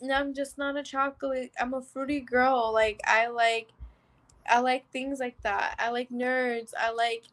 [0.00, 1.52] And I'm just not a chocolate.
[1.60, 2.72] I'm a fruity girl.
[2.72, 3.68] Like I like,
[4.48, 5.76] I like things like that.
[5.78, 6.72] I like nerds.
[6.78, 7.24] I like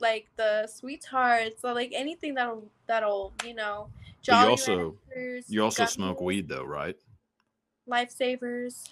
[0.00, 1.64] like the sweethearts.
[1.64, 3.88] I like anything that'll that'll you know.
[4.26, 4.96] But you also
[5.48, 6.96] you also smoke weed though, right?
[7.88, 8.90] Lifesavers.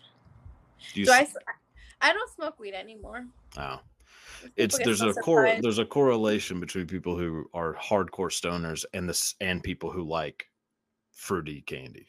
[0.94, 1.26] Do, you Do I?
[2.03, 3.24] I don't smoke weed anymore.
[3.57, 3.80] Oh,
[4.57, 9.34] it's there's a core there's a correlation between people who are hardcore stoners and this
[9.40, 10.48] and people who like
[11.12, 12.07] fruity candy.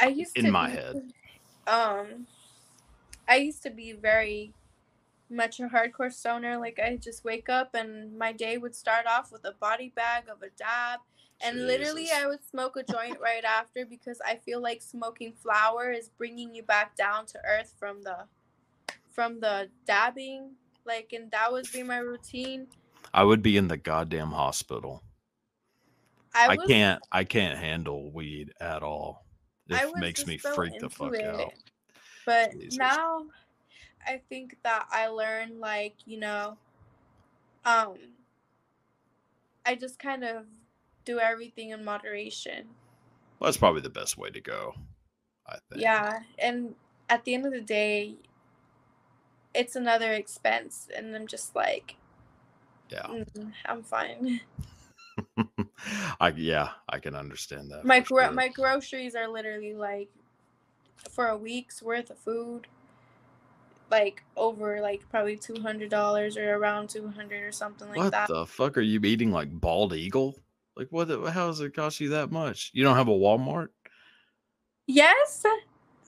[0.00, 0.96] I used in my be, head.
[1.66, 2.26] Um,
[3.28, 4.52] I used to be very
[5.30, 6.58] much a hardcore stoner.
[6.58, 10.24] Like I just wake up and my day would start off with a body bag
[10.30, 11.00] of a dab.
[11.40, 11.66] And Jesus.
[11.66, 16.08] literally, I would smoke a joint right after because I feel like smoking flower is
[16.16, 18.18] bringing you back down to earth from the,
[19.14, 20.50] from the dabbing.
[20.84, 22.66] Like, and that would be my routine.
[23.14, 25.02] I would be in the goddamn hospital.
[26.34, 27.00] I, I can't.
[27.12, 29.24] I can't handle weed at all.
[29.70, 31.24] It makes me freak the fuck it.
[31.24, 31.52] out.
[32.26, 32.78] But Jesus.
[32.78, 33.26] now
[34.06, 36.58] I think that I learned like, you know,
[37.64, 37.94] um
[39.64, 40.44] I just kind of
[41.04, 42.66] do everything in moderation.
[43.38, 44.74] Well, that's probably the best way to go.
[45.46, 45.82] I think.
[45.82, 46.74] Yeah, and
[47.08, 48.16] at the end of the day,
[49.54, 51.96] it's another expense, and I'm just like,
[52.90, 54.40] yeah, mm, I'm fine.
[56.20, 57.84] I yeah, I can understand that.
[57.84, 58.32] My gro- sure.
[58.32, 60.08] my groceries are literally like
[61.10, 62.66] for a week's worth of food,
[63.90, 68.10] like over like probably two hundred dollars or around two hundred or something like what
[68.12, 68.28] that.
[68.28, 69.30] What the fuck are you eating?
[69.30, 70.36] Like bald eagle?
[70.76, 71.08] Like what?
[71.08, 72.70] The, how does it cost you that much?
[72.74, 73.68] You don't have a Walmart?
[74.86, 75.44] Yes.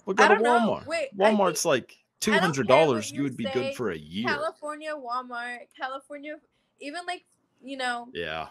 [0.04, 0.86] What got a Walmart?
[0.86, 3.10] Wait, Walmart's think, like two hundred dollars.
[3.10, 4.28] You, you would be good for a year.
[4.28, 6.36] California Walmart, California,
[6.80, 7.24] even like
[7.62, 8.08] you know.
[8.12, 8.48] Yeah.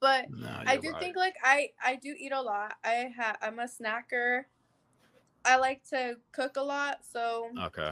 [0.00, 1.00] But no, I do right.
[1.00, 2.74] think like I I do eat a lot.
[2.84, 4.44] I have I'm a snacker.
[5.44, 7.90] I like to cook a lot, so okay.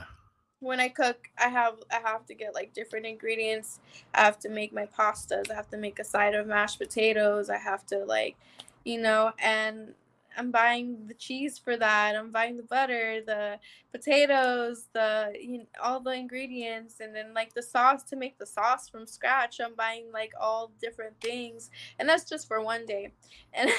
[0.60, 3.80] When I cook, I have I have to get like different ingredients.
[4.14, 5.50] I have to make my pastas.
[5.50, 7.48] I have to make a side of mashed potatoes.
[7.50, 8.36] I have to like,
[8.84, 9.94] you know, and
[10.36, 12.16] I'm buying the cheese for that.
[12.16, 13.58] I'm buying the butter, the
[13.92, 18.46] potatoes, the you know, all the ingredients, and then like the sauce to make the
[18.46, 19.60] sauce from scratch.
[19.60, 23.12] I'm buying like all different things, and that's just for one day.
[23.54, 23.70] And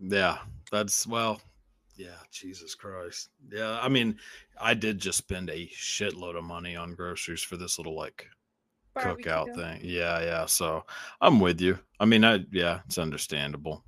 [0.00, 0.38] yeah,
[0.72, 1.40] that's well,
[1.96, 3.28] yeah, Jesus Christ.
[3.50, 4.18] Yeah, I mean,
[4.60, 8.26] I did just spend a shitload of money on groceries for this little like
[8.94, 9.30] Barbecue.
[9.30, 9.80] cookout thing.
[9.82, 10.46] Yeah, yeah.
[10.46, 10.84] So
[11.20, 11.78] I'm with you.
[12.00, 13.84] I mean, I yeah, it's understandable.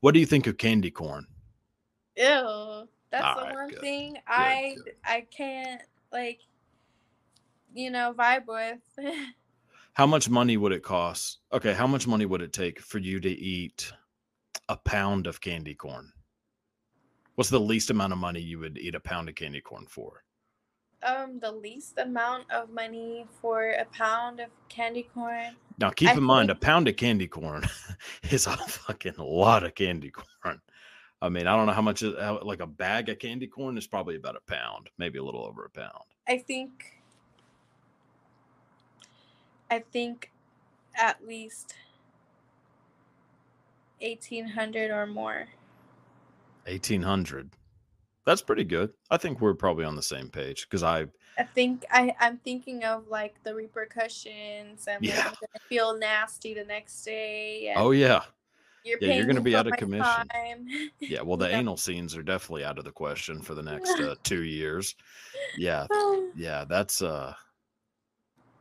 [0.00, 1.26] What do you think of candy corn?
[2.16, 3.80] Ew, that's All the right, one good.
[3.80, 4.94] thing good, I good.
[5.04, 6.40] I can't like,
[7.74, 8.78] you know, vibe with.
[9.92, 11.38] how much money would it cost?
[11.52, 13.92] Okay, how much money would it take for you to eat
[14.68, 16.12] a pound of candy corn?
[17.34, 20.24] What's the least amount of money you would eat a pound of candy corn for?
[21.02, 25.54] Um, the least amount of money for a pound of candy corn.
[25.78, 27.64] Now, keep I in mind, a pound of candy corn
[28.30, 30.60] is a fucking lot of candy corn.
[31.22, 33.86] I mean, I don't know how much, uh, like a bag of candy corn is
[33.86, 36.04] probably about a pound, maybe a little over a pound.
[36.28, 37.00] I think,
[39.70, 40.30] I think
[40.94, 41.74] at least
[44.00, 45.48] 1800 or more.
[46.66, 47.50] 1800
[48.24, 51.06] that's pretty good i think we're probably on the same page because i
[51.38, 55.26] i think i i'm thinking of like the repercussions and yeah.
[55.26, 58.22] like, feel nasty the next day oh yeah
[58.86, 60.28] you're yeah you're gonna be out of commission
[61.00, 64.14] yeah well the anal scenes are definitely out of the question for the next uh,
[64.22, 64.94] two years
[65.58, 65.86] yeah
[66.36, 67.34] yeah that's uh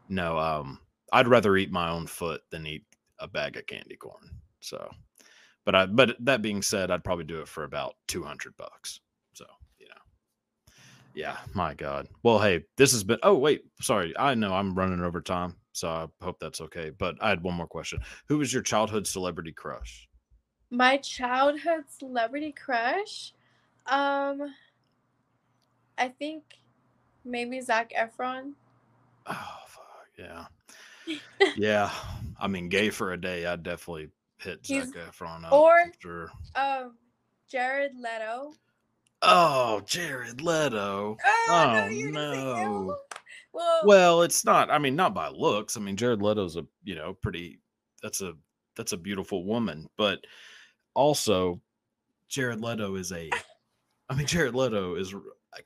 [0.09, 0.79] no um
[1.13, 2.83] i'd rather eat my own foot than eat
[3.19, 4.29] a bag of candy corn
[4.59, 4.89] so
[5.65, 9.01] but I but that being said, I'd probably do it for about 200 bucks.
[9.33, 9.45] So,
[9.79, 9.95] you know.
[11.15, 12.07] Yeah, my god.
[12.23, 14.13] Well, hey, this has been Oh, wait, sorry.
[14.17, 16.91] I know I'm running over time, so I hope that's okay.
[16.91, 17.99] But I had one more question.
[18.29, 20.07] Who was your childhood celebrity crush?
[20.71, 23.33] My childhood celebrity crush?
[23.85, 24.53] Um
[25.97, 26.43] I think
[27.23, 28.53] maybe Zac Efron.
[29.27, 30.45] Oh, fuck, yeah.
[31.55, 31.91] yeah.
[32.39, 36.29] I mean, gay for a day, I'd definitely hit Zac Efron up or sure.
[36.55, 36.95] um
[37.47, 38.53] Jared Leto.
[39.21, 41.17] Oh, Jared Leto.
[41.25, 42.09] Oh, oh no.
[42.09, 42.97] no.
[43.53, 44.69] Well, well, it's not.
[44.69, 45.77] I mean, not by looks.
[45.77, 47.59] I mean, Jared Leto's a you know pretty.
[48.03, 48.33] That's a
[48.75, 50.19] that's a beautiful woman, but
[50.95, 51.61] also
[52.27, 53.29] Jared Leto is a.
[54.09, 55.13] I mean, Jared Leto is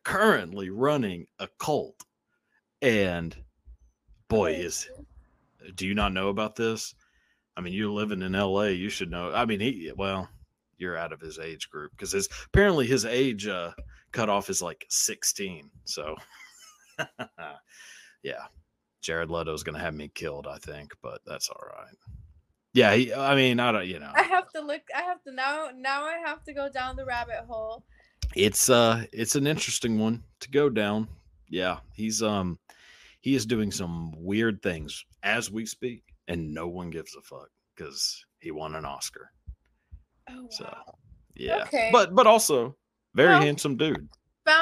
[0.04, 2.04] currently running a cult,
[2.82, 3.36] and
[4.28, 4.90] boy, is.
[5.76, 6.96] Do you not know about this?
[7.56, 9.34] I mean, you're living in LA, you should know.
[9.34, 10.30] I mean, he well,
[10.78, 13.72] you're out of his age group because his apparently his age uh
[14.12, 15.70] cutoff is like 16.
[15.84, 16.16] So
[18.24, 18.46] yeah,
[19.02, 21.96] Jared Leto's gonna have me killed, I think, but that's all right.
[22.74, 24.82] Yeah, he, I mean, I don't, you know, I have to look.
[24.96, 25.70] I have to now.
[25.76, 27.84] Now I have to go down the rabbit hole.
[28.36, 31.08] it's uh, it's an interesting one to go down.
[31.50, 32.60] Yeah, he's um,
[33.22, 37.50] he is doing some weird things as we speak, and no one gives a fuck
[37.76, 39.32] because he won an Oscar.
[40.30, 40.72] Oh So.
[41.36, 41.90] Yeah, Okay.
[41.92, 42.76] but but also
[43.16, 44.08] very Well, handsome dude.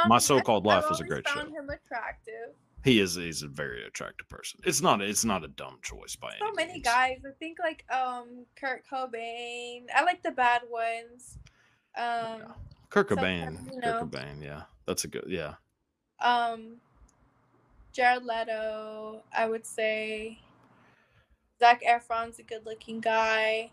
[0.08, 1.56] My so-called life was a great found show.
[1.60, 2.56] him attractive.
[2.84, 4.60] He is he's a very attractive person.
[4.64, 6.38] It's not it's not a dumb choice by any.
[6.40, 6.86] So any many means.
[6.86, 7.20] guys.
[7.26, 9.86] I think like um Kurt Cobain.
[9.94, 11.38] I like the bad ones.
[11.98, 12.40] Um.
[12.40, 12.46] Yeah.
[12.90, 14.04] Kurt Cobain, you Kurt.
[14.04, 15.56] Cobain, yeah, that's a good yeah.
[16.22, 16.78] um
[17.92, 20.40] Jared Leto, I would say
[21.60, 23.72] Zac Efron's a good looking guy.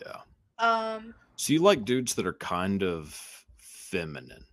[0.00, 0.20] Yeah.
[0.58, 3.18] Um So you like dudes that are kind of
[3.56, 4.44] feminine.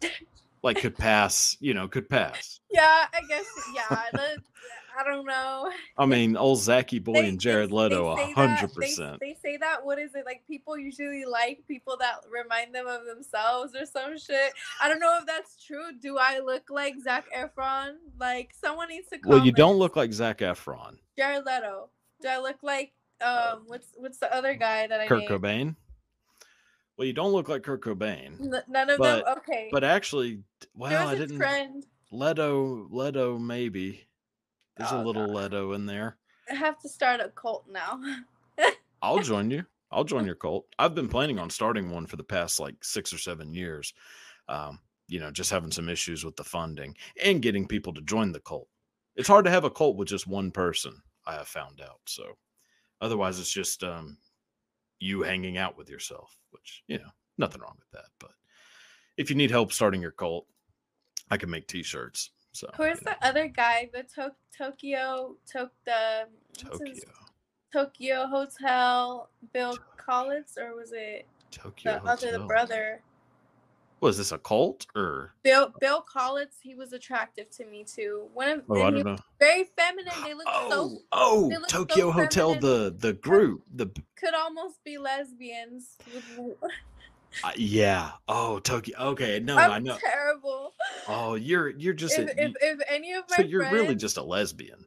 [0.62, 2.60] Like could pass, you know, could pass.
[2.70, 4.42] yeah, I guess yeah, the,
[4.98, 5.70] I don't know.
[5.96, 9.18] I mean, old Zachy Boy They- and Jared Leto, a hundred percent.
[9.20, 13.04] They say that what is it like people usually like people that remind them of
[13.06, 14.52] themselves or some shit.
[14.80, 15.92] I don't know if that's true.
[16.00, 17.94] Do I look like Zac Efron?
[18.18, 19.34] Like someone needs to call.
[19.34, 20.96] Well, you don't look like Zac Efron.
[21.16, 21.90] Jared Leto.
[22.20, 25.30] Do I look like um what's what's the other guy that I Kurt named?
[25.30, 25.76] Cobain.
[26.98, 28.40] Well, you don't look like Kurt Cobain.
[28.40, 29.38] N- none of But- them.
[29.38, 29.68] Okay.
[29.70, 30.42] But actually,
[30.74, 31.36] well, there I didn't.
[31.38, 31.86] trend.
[32.10, 34.06] Leto, Leto, maybe.
[34.76, 35.32] There's Oh, a little.
[35.32, 36.16] Leto in there.
[36.50, 38.00] I have to start a cult now.
[39.02, 39.64] I'll join you.
[39.90, 40.66] I'll join your cult.
[40.78, 43.94] I've been planning on starting one for the past like six or seven years.
[44.48, 48.32] Um, you know, just having some issues with the funding and getting people to join
[48.32, 48.68] the cult.
[49.16, 52.00] It's hard to have a cult with just one person, I have found out.
[52.06, 52.36] So
[53.00, 54.16] otherwise it's just um
[55.00, 58.10] you hanging out with yourself, which, you know, nothing wrong with that.
[58.18, 58.30] But
[59.16, 60.46] if you need help starting your cult,
[61.30, 62.30] I can make t-shirts.
[62.52, 63.90] So Who's you know, the other guy?
[63.92, 67.12] The to- Tokyo, Tok the his- Tokyo.
[67.72, 73.02] Tokyo Hotel, Bill Collins, or was it Tokyo the other the brother?
[74.00, 78.28] Was this a cult or Bill Bill Collins, he was attractive to me too.
[78.32, 79.16] One of oh I don't know.
[79.40, 80.12] very feminine.
[80.24, 82.96] They look Oh, so oh, they look so Tokyo Hotel, feminine.
[82.96, 85.96] the the group, the could almost be lesbians.
[87.44, 88.12] uh, yeah.
[88.28, 88.96] Oh, Tokyo.
[88.98, 89.96] Okay, no, I I'm know.
[89.98, 90.74] terrible.
[91.08, 94.16] Oh, you're you're just if, a, if, if any of my so you're really just
[94.16, 94.84] a lesbian.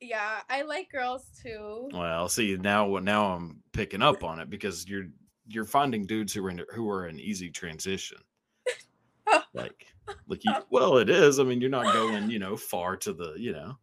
[0.00, 1.88] yeah, I like girls too.
[1.92, 5.06] Well, see now now I'm picking up on it because you're
[5.48, 8.18] you're finding dudes who are in, who are an easy transition.
[9.54, 9.86] like
[10.28, 11.38] like you, well, it is.
[11.38, 13.76] I mean, you're not going you know far to the you know.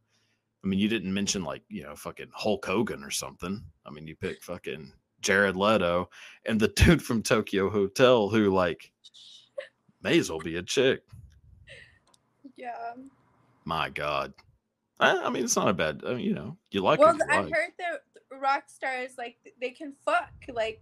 [0.64, 3.64] I mean, you didn't mention like you know fucking Hulk Hogan or something.
[3.86, 6.10] I mean, you pick fucking Jared Leto
[6.46, 8.92] and the dude from Tokyo Hotel who like
[10.02, 11.02] may as well be a chick.
[12.56, 12.94] Yeah.
[13.66, 14.34] My God.
[15.00, 16.04] I, I mean, it's not a bad.
[16.06, 17.54] I mean, you know, you like well, I like.
[17.54, 18.04] heard that
[18.40, 20.32] rock stars like they can fuck.
[20.54, 20.82] Like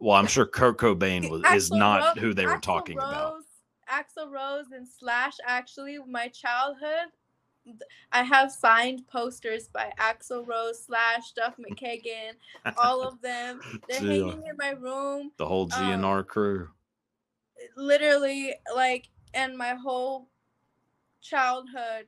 [0.00, 3.34] Well, I'm sure Kurt Cobain was, is not Ro- who they were Axl talking about.
[3.34, 3.44] Rose,
[3.90, 5.34] Axl Rose and Slash.
[5.46, 7.08] Actually, my childhood,
[8.12, 12.32] I have signed posters by Axl Rose, Slash, Duff McKagan,
[12.78, 13.60] all of them.
[13.88, 14.30] They're Yeah.
[14.30, 15.32] hanging in my room.
[15.36, 16.68] The whole um, GNR crew.
[17.76, 20.28] Literally, like, and my whole
[21.20, 22.06] childhood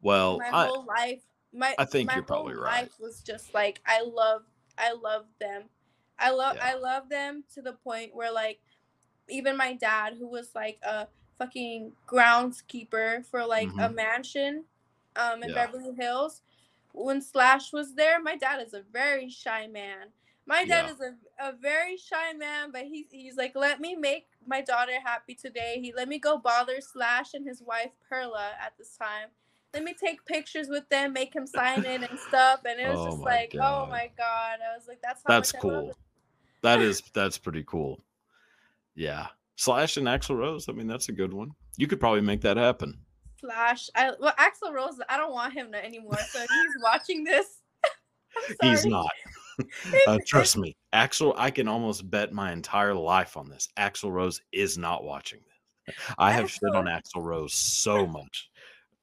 [0.00, 1.20] Well, my I, whole life
[1.52, 2.82] my I think my you're probably whole right.
[2.82, 4.42] life was just like i love
[4.78, 5.64] i love them
[6.18, 6.66] i love Yeah.
[6.70, 8.60] i love them to the point where like
[9.28, 11.06] even my dad who was like a
[11.38, 14.64] fucking groundskeeper for like a mansion
[15.16, 15.56] um in Mm-hmm.
[15.56, 15.66] Yeah.
[15.66, 16.42] beverly hills
[16.92, 20.08] when slash was there my dad is a very shy man
[20.46, 20.92] my dad Yeah.
[20.92, 24.92] is a, a very shy man but he's he's like let me make my daughter
[25.02, 29.28] happy today he let me go bother slash and his wife perla at this time
[29.74, 32.98] let me take pictures with them make him sign it and stuff and it was
[32.98, 33.86] Oh just like God.
[33.86, 35.92] oh my god i was like that's that's cool.
[36.62, 38.00] That is that's pretty cool.
[38.94, 39.26] Yeah.
[39.56, 40.68] Slash and Axl Rose.
[40.68, 41.50] I mean, that's a good one.
[41.76, 42.98] You could probably make that happen.
[43.40, 47.24] slash i well axl rose i don't want him to anymore so if he's watching
[47.24, 47.46] this
[48.62, 49.10] He's not.
[50.06, 51.34] Uh, trust me, Axl.
[51.36, 53.68] I can almost bet my entire life on this.
[53.78, 55.94] Axl Rose is not watching this.
[56.16, 58.48] I have shit on Axl Rose so much.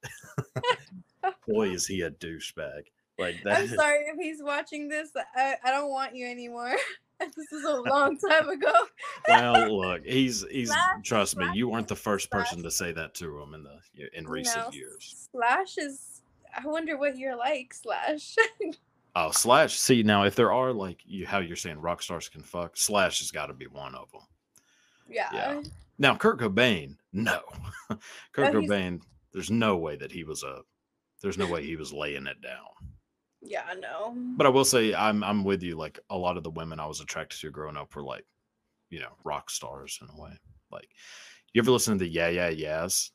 [1.48, 2.82] Boy, is he a douchebag!
[3.18, 3.58] Like that.
[3.58, 6.74] i'm sorry if he's watching this i, I don't want you anymore
[7.20, 8.72] this is a long time ago
[9.28, 10.68] Well, look, he's he's.
[10.70, 13.62] Slash- trust me, you weren't the first person Slash- to say that to him in
[13.62, 13.78] the
[14.16, 15.28] in recent know, years.
[15.30, 16.22] slash is
[16.56, 18.36] i wonder what you're like slash
[19.16, 19.76] Oh, Slash.
[19.76, 23.18] See now, if there are like you, how you're saying rock stars can fuck, Slash
[23.18, 24.20] has got to be one of them.
[25.10, 25.62] yeah, Yeah.
[25.98, 27.40] Now, Kurt Cobain, no.
[28.32, 29.00] Kurt Oh, Cobain,
[29.32, 30.60] There's no way that he was a.
[31.22, 32.66] There's no way he was laying it down.
[33.42, 34.14] Yeah, I know.
[34.36, 35.76] But I will say I'm I'm with you.
[35.76, 38.24] Like a lot of the women I was attracted to growing up were like,
[38.90, 40.32] you know, rock stars in a way.
[40.70, 40.88] Like,
[41.52, 43.12] you ever listen to the Yeah Yeah Yeahs?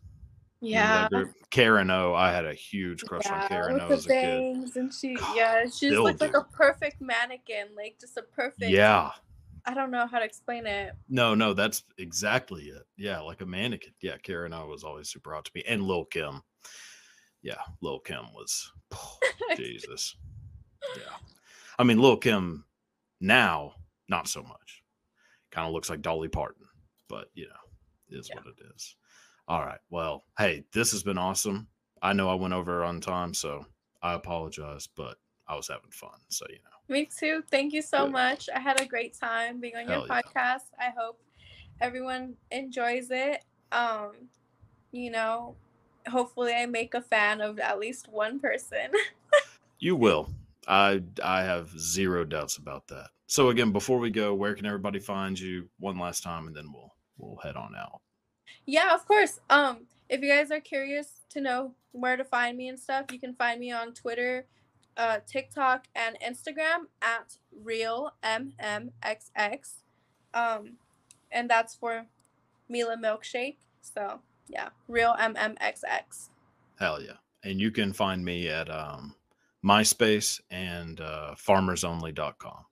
[0.62, 1.08] Yeah.
[1.52, 2.14] Karen O.
[2.14, 4.76] I had a huge crush on Karen O as a kid.
[4.76, 8.24] and she God, yeah, she just still looked like a perfect mannequin, like just a
[8.24, 9.12] perfect Yeah.
[9.68, 10.94] I don't know how to explain it.
[11.10, 12.84] No, no, that's exactly it.
[12.98, 13.94] Yeah, like a mannequin.
[14.02, 15.64] Yeah, Karen I was always super hot to me.
[15.68, 16.42] And Lil Kim.
[17.42, 18.72] Yeah, Lil Kim was
[19.58, 20.16] Jesus.
[20.98, 21.14] Yeah.
[21.80, 22.66] I mean, Lil Kim
[23.22, 23.74] now,
[24.08, 24.84] not so much.
[25.52, 26.66] Kind of looks like Dolly Parton,
[27.10, 28.36] but you know, is Yeah.
[28.36, 28.96] what it is.
[29.48, 29.80] All right.
[29.90, 31.68] Well, hey, this has been awesome.
[32.02, 33.66] I know I went over on time, so
[34.02, 35.18] I apologize, but
[35.48, 36.20] I was having fun.
[36.30, 37.44] So, you know, Me too.
[37.50, 38.12] Thank you so Good.
[38.14, 38.50] much.
[38.54, 40.22] I had a great time being on your Hell yeah.
[40.22, 40.66] podcast.
[40.80, 41.20] I hope
[41.82, 43.44] everyone enjoys it.
[43.72, 44.12] Um,
[44.92, 45.56] you know,
[46.08, 48.92] hopefully I make a fan of at least one person.
[49.80, 50.30] you will.
[50.68, 53.08] I I have zero doubts about that.
[53.28, 56.72] So again, before we go, where can everybody find you one last time and then
[56.74, 58.00] we'll we'll head on out.
[58.66, 59.40] yeah, of course.
[59.50, 63.20] Um, if you guys are curious to know where to find me and stuff, you
[63.20, 64.46] can find me on Twitter,
[64.98, 69.74] uh, TikTok, and Instagram at real mmxx.
[70.34, 70.78] Um,
[71.32, 72.06] and that's for
[72.70, 73.58] Mila Milkshake.
[73.82, 76.30] So yeah, real mmxx.
[76.80, 77.18] Hell yeah.
[77.44, 79.16] And you can find me at um
[79.64, 82.66] MySpace and uh farmersonly.com.